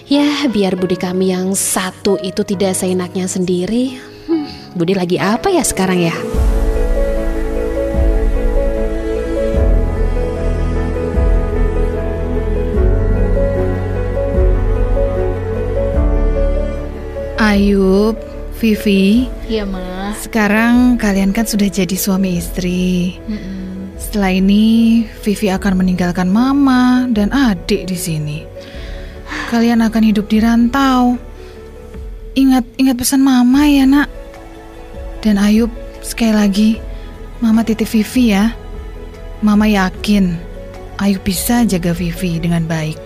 Ya, 0.09 0.49
biar 0.49 0.75
Bude 0.75 0.97
kami 0.97 1.37
yang 1.37 1.53
satu 1.53 2.17
itu 2.25 2.41
tidak 2.43 2.73
seenaknya 2.75 3.29
sendiri. 3.29 4.01
Hmm, 4.25 4.49
Bude 4.73 4.97
lagi 4.97 5.21
apa 5.21 5.53
ya 5.53 5.61
sekarang 5.61 6.01
ya? 6.01 6.17
Ayub, 17.49 18.13
Vivi, 18.61 19.25
Iya, 19.49 19.65
Mah. 19.65 20.13
sekarang 20.21 21.01
kalian 21.01 21.33
kan 21.33 21.49
sudah 21.49 21.65
jadi 21.73 21.97
suami 21.97 22.37
istri. 22.37 23.17
Setelah 23.97 24.37
ini, 24.37 25.09
Vivi 25.25 25.49
akan 25.49 25.81
meninggalkan 25.81 26.29
mama 26.29 27.09
dan 27.09 27.33
adik 27.33 27.89
di 27.89 27.97
sini. 27.97 28.39
Kalian 29.49 29.81
akan 29.81 30.03
hidup 30.05 30.29
di 30.29 30.45
rantau. 30.45 31.17
Ingat, 32.37 32.69
ingat 32.77 33.01
pesan 33.01 33.25
mama 33.25 33.65
ya 33.65 33.89
nak. 33.89 34.13
Dan 35.25 35.41
Ayub, 35.41 35.73
sekali 36.05 36.37
lagi, 36.37 36.71
mama 37.41 37.65
titip 37.65 37.89
Vivi 37.89 38.37
ya. 38.37 38.53
Mama 39.41 39.65
yakin 39.65 40.37
Ayub 41.01 41.25
bisa 41.25 41.65
jaga 41.65 41.97
Vivi 41.97 42.43
dengan 42.43 42.69
baik. 42.69 42.99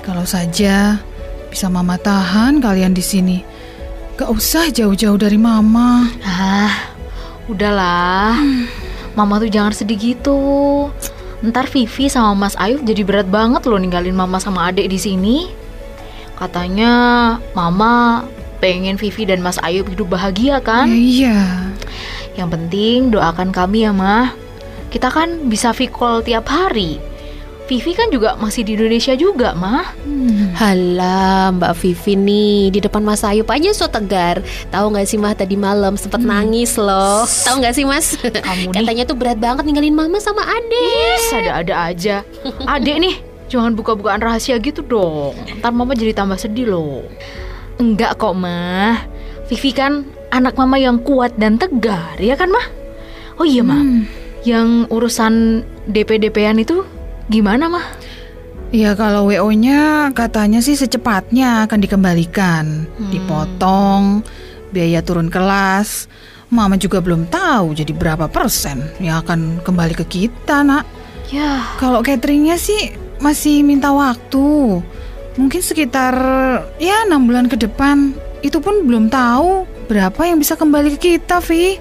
Kalau 0.00 0.24
saja 0.24 1.02
bisa 1.52 1.68
mama 1.68 2.00
tahan 2.00 2.64
kalian 2.64 2.96
di 2.96 3.04
sini. 3.04 3.38
Gak 4.16 4.32
usah 4.32 4.72
jauh-jauh 4.72 5.20
dari 5.20 5.36
mama. 5.36 6.08
Ah, 6.24 6.96
udahlah. 7.44 8.40
Mama 9.12 9.36
tuh 9.36 9.52
jangan 9.52 9.76
sedih 9.76 10.00
gitu. 10.00 10.88
Ntar 11.44 11.68
Vivi 11.68 12.08
sama 12.08 12.32
Mas 12.32 12.56
Ayub 12.56 12.80
jadi 12.80 13.04
berat 13.04 13.28
banget 13.28 13.66
loh 13.68 13.76
ninggalin 13.76 14.16
Mama 14.16 14.40
sama 14.40 14.72
adik 14.72 14.88
di 14.88 14.96
sini. 14.96 15.38
Katanya 16.40 16.92
Mama 17.52 18.24
pengen 18.62 18.96
Vivi 18.96 19.28
dan 19.28 19.44
Mas 19.44 19.60
Ayub 19.60 19.90
hidup 19.92 20.08
bahagia 20.08 20.56
Ya, 20.56 20.64
kan? 20.64 20.86
iya. 20.88 21.68
Yang 22.32 22.48
penting 22.56 22.98
doakan 23.12 23.52
kami 23.52 23.84
ya, 23.84 23.92
Mah. 23.92 24.32
Kita 24.88 25.12
kan 25.12 25.52
bisa 25.52 25.76
call 25.76 26.24
tiap 26.24 26.48
hari. 26.48 26.96
Vivi 27.72 27.96
kan 27.96 28.12
juga 28.12 28.36
masih 28.36 28.68
di 28.68 28.76
Indonesia 28.76 29.16
juga, 29.16 29.56
Mah. 29.56 29.96
Halah 30.52 31.48
Mbak 31.50 31.72
Vivi 31.80 32.12
nih 32.14 32.60
Di 32.68 32.78
depan 32.84 33.00
Mas 33.00 33.24
Ayub 33.24 33.48
aja 33.48 33.72
so 33.72 33.88
tegar 33.88 34.44
Tahu 34.68 34.92
nggak 34.92 35.08
sih 35.08 35.16
Mah 35.16 35.32
tadi 35.32 35.56
malam 35.56 35.96
sempat 35.96 36.20
nangis 36.20 36.76
loh 36.76 37.24
Tahu 37.24 37.64
nggak 37.64 37.72
sih 37.72 37.88
Mas 37.88 38.12
Kamu 38.20 38.70
nih. 38.70 38.76
Katanya 38.76 39.04
tuh 39.08 39.16
berat 39.16 39.40
banget 39.40 39.64
ninggalin 39.64 39.96
mama 39.96 40.20
sama 40.20 40.44
adek 40.44 40.84
Yes, 40.84 41.32
ada-ada 41.32 41.74
aja. 41.88 42.16
Adek 42.68 42.96
nih, 43.00 43.14
jangan 43.48 43.72
buka-bukaan 43.72 44.20
rahasia 44.20 44.60
gitu 44.60 44.84
dong. 44.84 45.32
Ntar 45.58 45.72
mama 45.72 45.96
jadi 45.96 46.12
tambah 46.12 46.36
sedih 46.36 46.68
loh. 46.68 47.08
Enggak 47.80 48.20
kok, 48.20 48.36
mah. 48.36 49.00
Vivi 49.48 49.72
kan 49.72 50.04
anak 50.28 50.54
mama 50.54 50.76
yang 50.76 51.00
kuat 51.00 51.40
dan 51.40 51.56
tegar, 51.56 52.20
ya 52.20 52.36
kan 52.36 52.52
mah? 52.52 52.66
Oh 53.40 53.48
iya 53.48 53.64
mah, 53.64 53.80
Hmm. 53.80 54.04
yang 54.44 54.68
urusan 54.88 55.64
DP-DP-an 55.88 56.60
itu 56.60 56.84
gimana 57.32 57.72
mah? 57.72 57.86
Ya 58.72 58.96
kalau 58.96 59.28
WO-nya 59.28 60.12
katanya 60.16 60.60
sih 60.64 60.76
secepatnya 60.76 61.68
akan 61.68 61.78
dikembalikan, 61.80 62.88
dipotong, 63.12 64.24
biaya 64.72 65.04
turun 65.04 65.28
kelas. 65.28 66.08
Mama 66.52 66.76
juga 66.76 67.00
belum 67.00 67.28
tahu 67.28 67.76
jadi 67.76 67.92
berapa 67.92 68.28
persen 68.28 68.84
yang 69.00 69.24
akan 69.24 69.64
kembali 69.64 69.96
ke 69.96 70.04
kita, 70.08 70.64
nak. 70.64 70.84
Ya, 71.32 71.64
Kalau 71.80 72.04
cateringnya 72.04 72.60
sih 72.60 72.92
masih 73.20 73.64
minta 73.64 73.92
waktu. 73.92 74.80
Mungkin 75.36 75.60
sekitar 75.64 76.12
ya 76.76 77.08
enam 77.08 77.24
bulan 77.28 77.48
ke 77.48 77.56
depan. 77.56 78.12
Itu 78.44 78.60
pun 78.60 78.84
belum 78.84 79.08
tahu 79.12 79.64
berapa 79.88 80.20
yang 80.28 80.40
bisa 80.40 80.56
kembali 80.56 80.96
ke 80.96 81.16
kita, 81.16 81.44
Vi. 81.44 81.76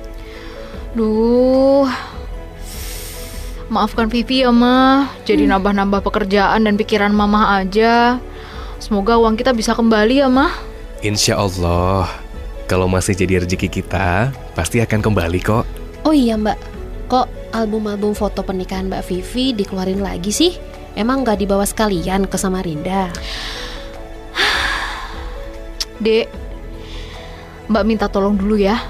duh. 0.95 2.10
Maafkan 3.71 4.11
Vivi 4.11 4.43
ya 4.43 4.51
mah, 4.51 5.07
jadi 5.23 5.47
nambah-nambah 5.47 6.03
pekerjaan 6.03 6.67
dan 6.67 6.75
pikiran 6.75 7.15
mama 7.15 7.55
aja. 7.55 8.19
Semoga 8.83 9.15
uang 9.15 9.39
kita 9.39 9.55
bisa 9.55 9.71
kembali 9.71 10.19
ya 10.19 10.27
mah. 10.27 10.51
Insya 10.99 11.39
Allah, 11.39 12.11
kalau 12.67 12.91
masih 12.91 13.15
jadi 13.15 13.39
rezeki 13.39 13.71
kita, 13.71 14.35
pasti 14.59 14.83
akan 14.83 14.99
kembali 14.99 15.39
kok. 15.39 15.63
Oh 16.03 16.11
iya 16.11 16.35
mbak, 16.35 16.59
kok 17.07 17.31
album-album 17.55 18.11
foto 18.11 18.43
pernikahan 18.43 18.91
Mbak 18.91 19.07
Vivi 19.07 19.55
dikeluarin 19.55 20.03
lagi 20.03 20.35
sih? 20.35 20.51
Emang 20.99 21.23
nggak 21.23 21.39
dibawa 21.39 21.63
sekalian 21.63 22.27
ke 22.27 22.35
Samarinda? 22.35 23.07
Dek, 26.03 26.27
Mbak 27.71 27.83
minta 27.87 28.11
tolong 28.11 28.35
dulu 28.35 28.59
ya. 28.59 28.83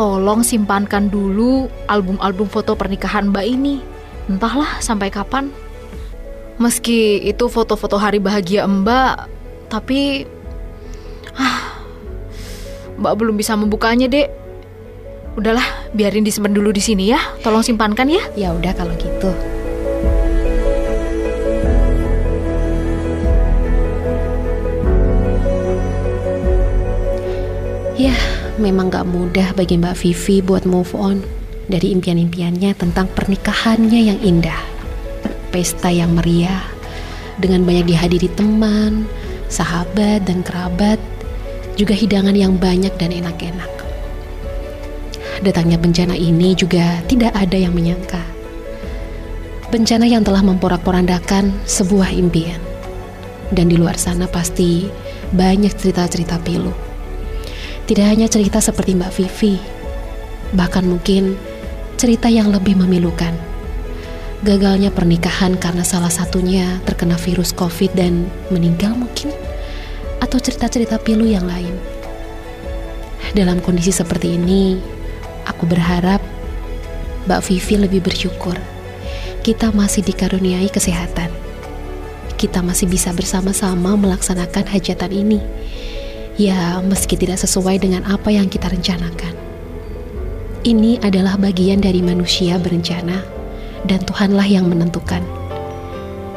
Tolong 0.00 0.40
simpankan 0.40 1.12
dulu 1.12 1.68
album-album 1.84 2.48
foto 2.48 2.72
pernikahan 2.72 3.28
Mbak 3.28 3.44
ini. 3.44 3.84
Entahlah 4.32 4.80
sampai 4.80 5.12
kapan. 5.12 5.52
Meski 6.56 7.20
itu 7.20 7.52
foto-foto 7.52 8.00
hari 8.00 8.16
bahagia 8.16 8.64
Mbak, 8.64 9.28
tapi 9.68 10.24
ah, 11.36 11.84
Mbak 12.96 13.12
belum 13.12 13.36
bisa 13.36 13.52
membukanya, 13.60 14.08
Dek. 14.08 14.32
Udahlah, 15.36 15.68
biarin 15.92 16.24
disimpan 16.24 16.56
dulu 16.56 16.72
di 16.72 16.80
sini 16.80 17.12
ya. 17.12 17.20
Tolong 17.44 17.60
simpankan 17.60 18.08
ya. 18.08 18.24
Ya 18.32 18.56
udah 18.56 18.72
kalau 18.72 18.96
gitu. 18.96 19.28
Ya, 28.00 28.16
memang 28.60 28.92
gak 28.92 29.08
mudah 29.08 29.56
bagi 29.56 29.80
Mbak 29.80 29.96
Vivi 29.96 30.44
buat 30.44 30.68
move 30.68 30.92
on 30.92 31.24
dari 31.66 31.96
impian-impiannya 31.96 32.76
tentang 32.76 33.08
pernikahannya 33.10 34.00
yang 34.12 34.20
indah. 34.20 34.60
Pesta 35.48 35.88
yang 35.88 36.14
meriah, 36.14 36.62
dengan 37.40 37.64
banyak 37.64 37.88
dihadiri 37.88 38.28
teman, 38.36 39.08
sahabat, 39.48 40.28
dan 40.28 40.44
kerabat, 40.44 41.00
juga 41.74 41.96
hidangan 41.96 42.36
yang 42.36 42.60
banyak 42.60 42.92
dan 43.00 43.10
enak-enak. 43.10 43.72
Datangnya 45.40 45.80
bencana 45.80 46.12
ini 46.12 46.52
juga 46.52 47.00
tidak 47.08 47.32
ada 47.32 47.56
yang 47.56 47.72
menyangka. 47.72 48.20
Bencana 49.72 50.04
yang 50.04 50.20
telah 50.20 50.44
memporak-porandakan 50.44 51.54
sebuah 51.64 52.12
impian. 52.12 52.60
Dan 53.50 53.72
di 53.72 53.80
luar 53.80 53.96
sana 53.96 54.28
pasti 54.28 54.86
banyak 55.32 55.72
cerita-cerita 55.74 56.38
pilu. 56.44 56.89
Tidak 57.90 58.06
hanya 58.06 58.30
cerita 58.30 58.62
seperti 58.62 58.94
Mbak 58.94 59.12
Vivi, 59.18 59.58
bahkan 60.54 60.86
mungkin 60.86 61.34
cerita 61.98 62.30
yang 62.30 62.54
lebih 62.54 62.78
memilukan. 62.78 63.34
Gagalnya 64.46 64.94
pernikahan 64.94 65.58
karena 65.58 65.82
salah 65.82 66.06
satunya 66.06 66.78
terkena 66.86 67.18
virus 67.18 67.50
COVID 67.50 67.90
dan 67.98 68.30
meninggal 68.54 68.94
mungkin, 68.94 69.34
atau 70.22 70.38
cerita-cerita 70.38 71.02
pilu 71.02 71.26
yang 71.26 71.42
lain. 71.50 71.74
Dalam 73.34 73.58
kondisi 73.58 73.90
seperti 73.90 74.38
ini, 74.38 74.78
aku 75.50 75.66
berharap 75.66 76.22
Mbak 77.26 77.42
Vivi 77.42 77.74
lebih 77.74 78.06
bersyukur. 78.06 78.54
Kita 79.42 79.74
masih 79.74 80.06
dikaruniai 80.06 80.70
kesehatan. 80.70 81.34
Kita 82.38 82.62
masih 82.62 82.86
bisa 82.86 83.10
bersama-sama 83.10 83.98
melaksanakan 83.98 84.78
hajatan 84.78 85.10
ini. 85.10 85.42
Ya, 86.40 86.80
meski 86.80 87.20
tidak 87.20 87.36
sesuai 87.36 87.84
dengan 87.84 88.00
apa 88.08 88.32
yang 88.32 88.48
kita 88.48 88.72
rencanakan. 88.72 89.36
Ini 90.64 90.96
adalah 91.04 91.36
bagian 91.36 91.84
dari 91.84 92.00
manusia 92.00 92.56
berencana 92.56 93.20
dan 93.84 94.00
Tuhanlah 94.08 94.48
yang 94.48 94.64
menentukan. 94.64 95.20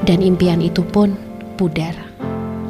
Dan 0.03 0.19
impian 0.19 0.59
itu 0.59 0.83
pun 0.83 1.15
pudar. 1.55 1.95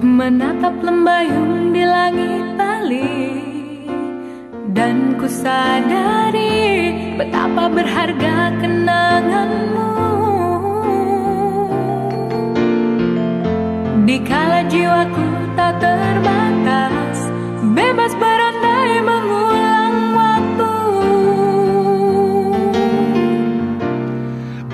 Menatap 0.05 0.77
lembayung 0.85 1.73
di 1.73 1.81
langit 1.81 2.45
Bali 2.53 3.17
Dan 4.69 5.17
ku 5.17 5.25
sadari 5.25 6.93
betapa 7.17 7.71
berharga 7.71 8.51
kenanganmu 8.61 9.89
Dikala 14.05 14.67
jiwaku 14.69 15.25
tak 15.55 15.81
terbatas 15.81 16.52
Bebas 17.73 18.13
berandai 18.21 19.01
mengulang 19.01 19.93
waktu 20.13 20.73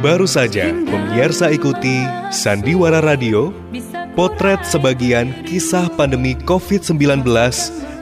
Baru 0.03 0.27
saja 0.27 0.75
pemirsa 0.83 1.47
ikuti 1.47 2.03
Sandiwara 2.27 2.99
Radio 2.99 3.55
Potret 4.19 4.67
sebagian 4.67 5.31
kisah 5.47 5.87
pandemi 5.95 6.35
COVID-19 6.43 7.23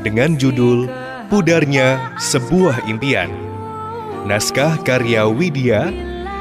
dengan 0.01 0.33
judul 0.33 0.89
Pudarnya 1.29 2.17
Sebuah 2.17 2.89
Impian. 2.89 3.29
Naskah 4.25 4.81
karya 4.81 5.29
Widya 5.29 5.93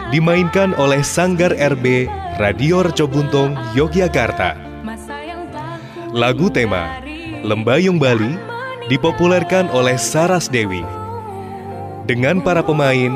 dimainkan 0.08 0.72
oleh 0.80 1.04
Sanggar 1.04 1.52
RB 1.52 2.08
Radio 2.40 2.88
Recobuntung 2.88 3.52
Yogyakarta. 3.76 4.56
Lagu 6.16 6.48
tema 6.48 7.04
Lembayung 7.44 8.00
Bali 8.00 8.45
dipopulerkan 8.86 9.70
oleh 9.74 9.98
Saras 9.98 10.46
Dewi. 10.46 10.82
Dengan 12.06 12.38
para 12.38 12.62
pemain 12.62 13.10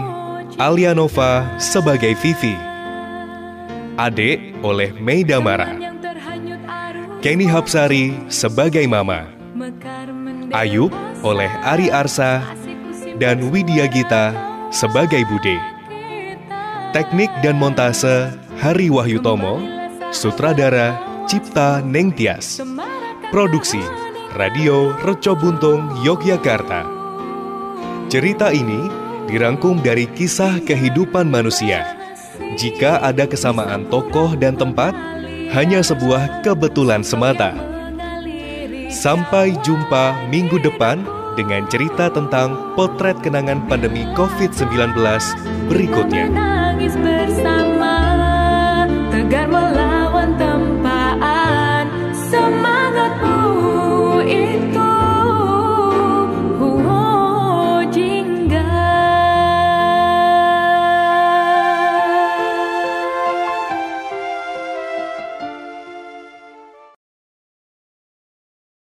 Alia 0.58 0.90
Nova 0.90 1.46
sebagai 1.62 2.10
Vivi, 2.18 2.58
Ade 3.94 4.50
oleh 4.66 4.90
Mei 4.98 5.22
Damara, 5.22 5.70
Kenny 7.22 7.46
Hapsari 7.46 8.18
sebagai 8.26 8.82
Mama, 8.90 9.30
Ayub 10.50 10.90
oleh 11.22 11.50
Ari 11.62 11.86
Arsa, 11.94 12.42
dan 13.22 13.46
Widya 13.54 13.86
Gita 13.86 14.34
sebagai 14.74 15.22
Bude. 15.30 15.54
Teknik 16.90 17.30
dan 17.46 17.54
montase 17.54 18.34
Hari 18.58 18.90
Wahyutomo, 18.90 19.62
sutradara 20.10 20.98
Cipta 21.30 21.78
Nengtias. 21.86 22.58
Produksi 23.30 23.78
Radio 24.38 24.94
Reco 25.02 25.34
Buntung 25.34 25.90
Yogyakarta. 26.06 26.86
Cerita 28.06 28.54
ini 28.54 28.86
dirangkum 29.26 29.82
dari 29.82 30.06
kisah 30.06 30.62
kehidupan 30.62 31.26
manusia. 31.26 31.98
Jika 32.54 33.02
ada 33.02 33.26
kesamaan 33.26 33.90
tokoh 33.90 34.38
dan 34.38 34.54
tempat, 34.54 34.94
hanya 35.50 35.82
sebuah 35.82 36.46
kebetulan 36.46 37.02
semata. 37.02 37.58
Sampai 38.86 39.58
jumpa 39.66 40.30
minggu 40.30 40.62
depan 40.62 41.02
dengan 41.34 41.66
cerita 41.66 42.06
tentang 42.06 42.78
potret 42.78 43.18
kenangan 43.26 43.66
pandemi 43.66 44.06
COVID-19 44.14 44.94
berikutnya. 45.66 46.30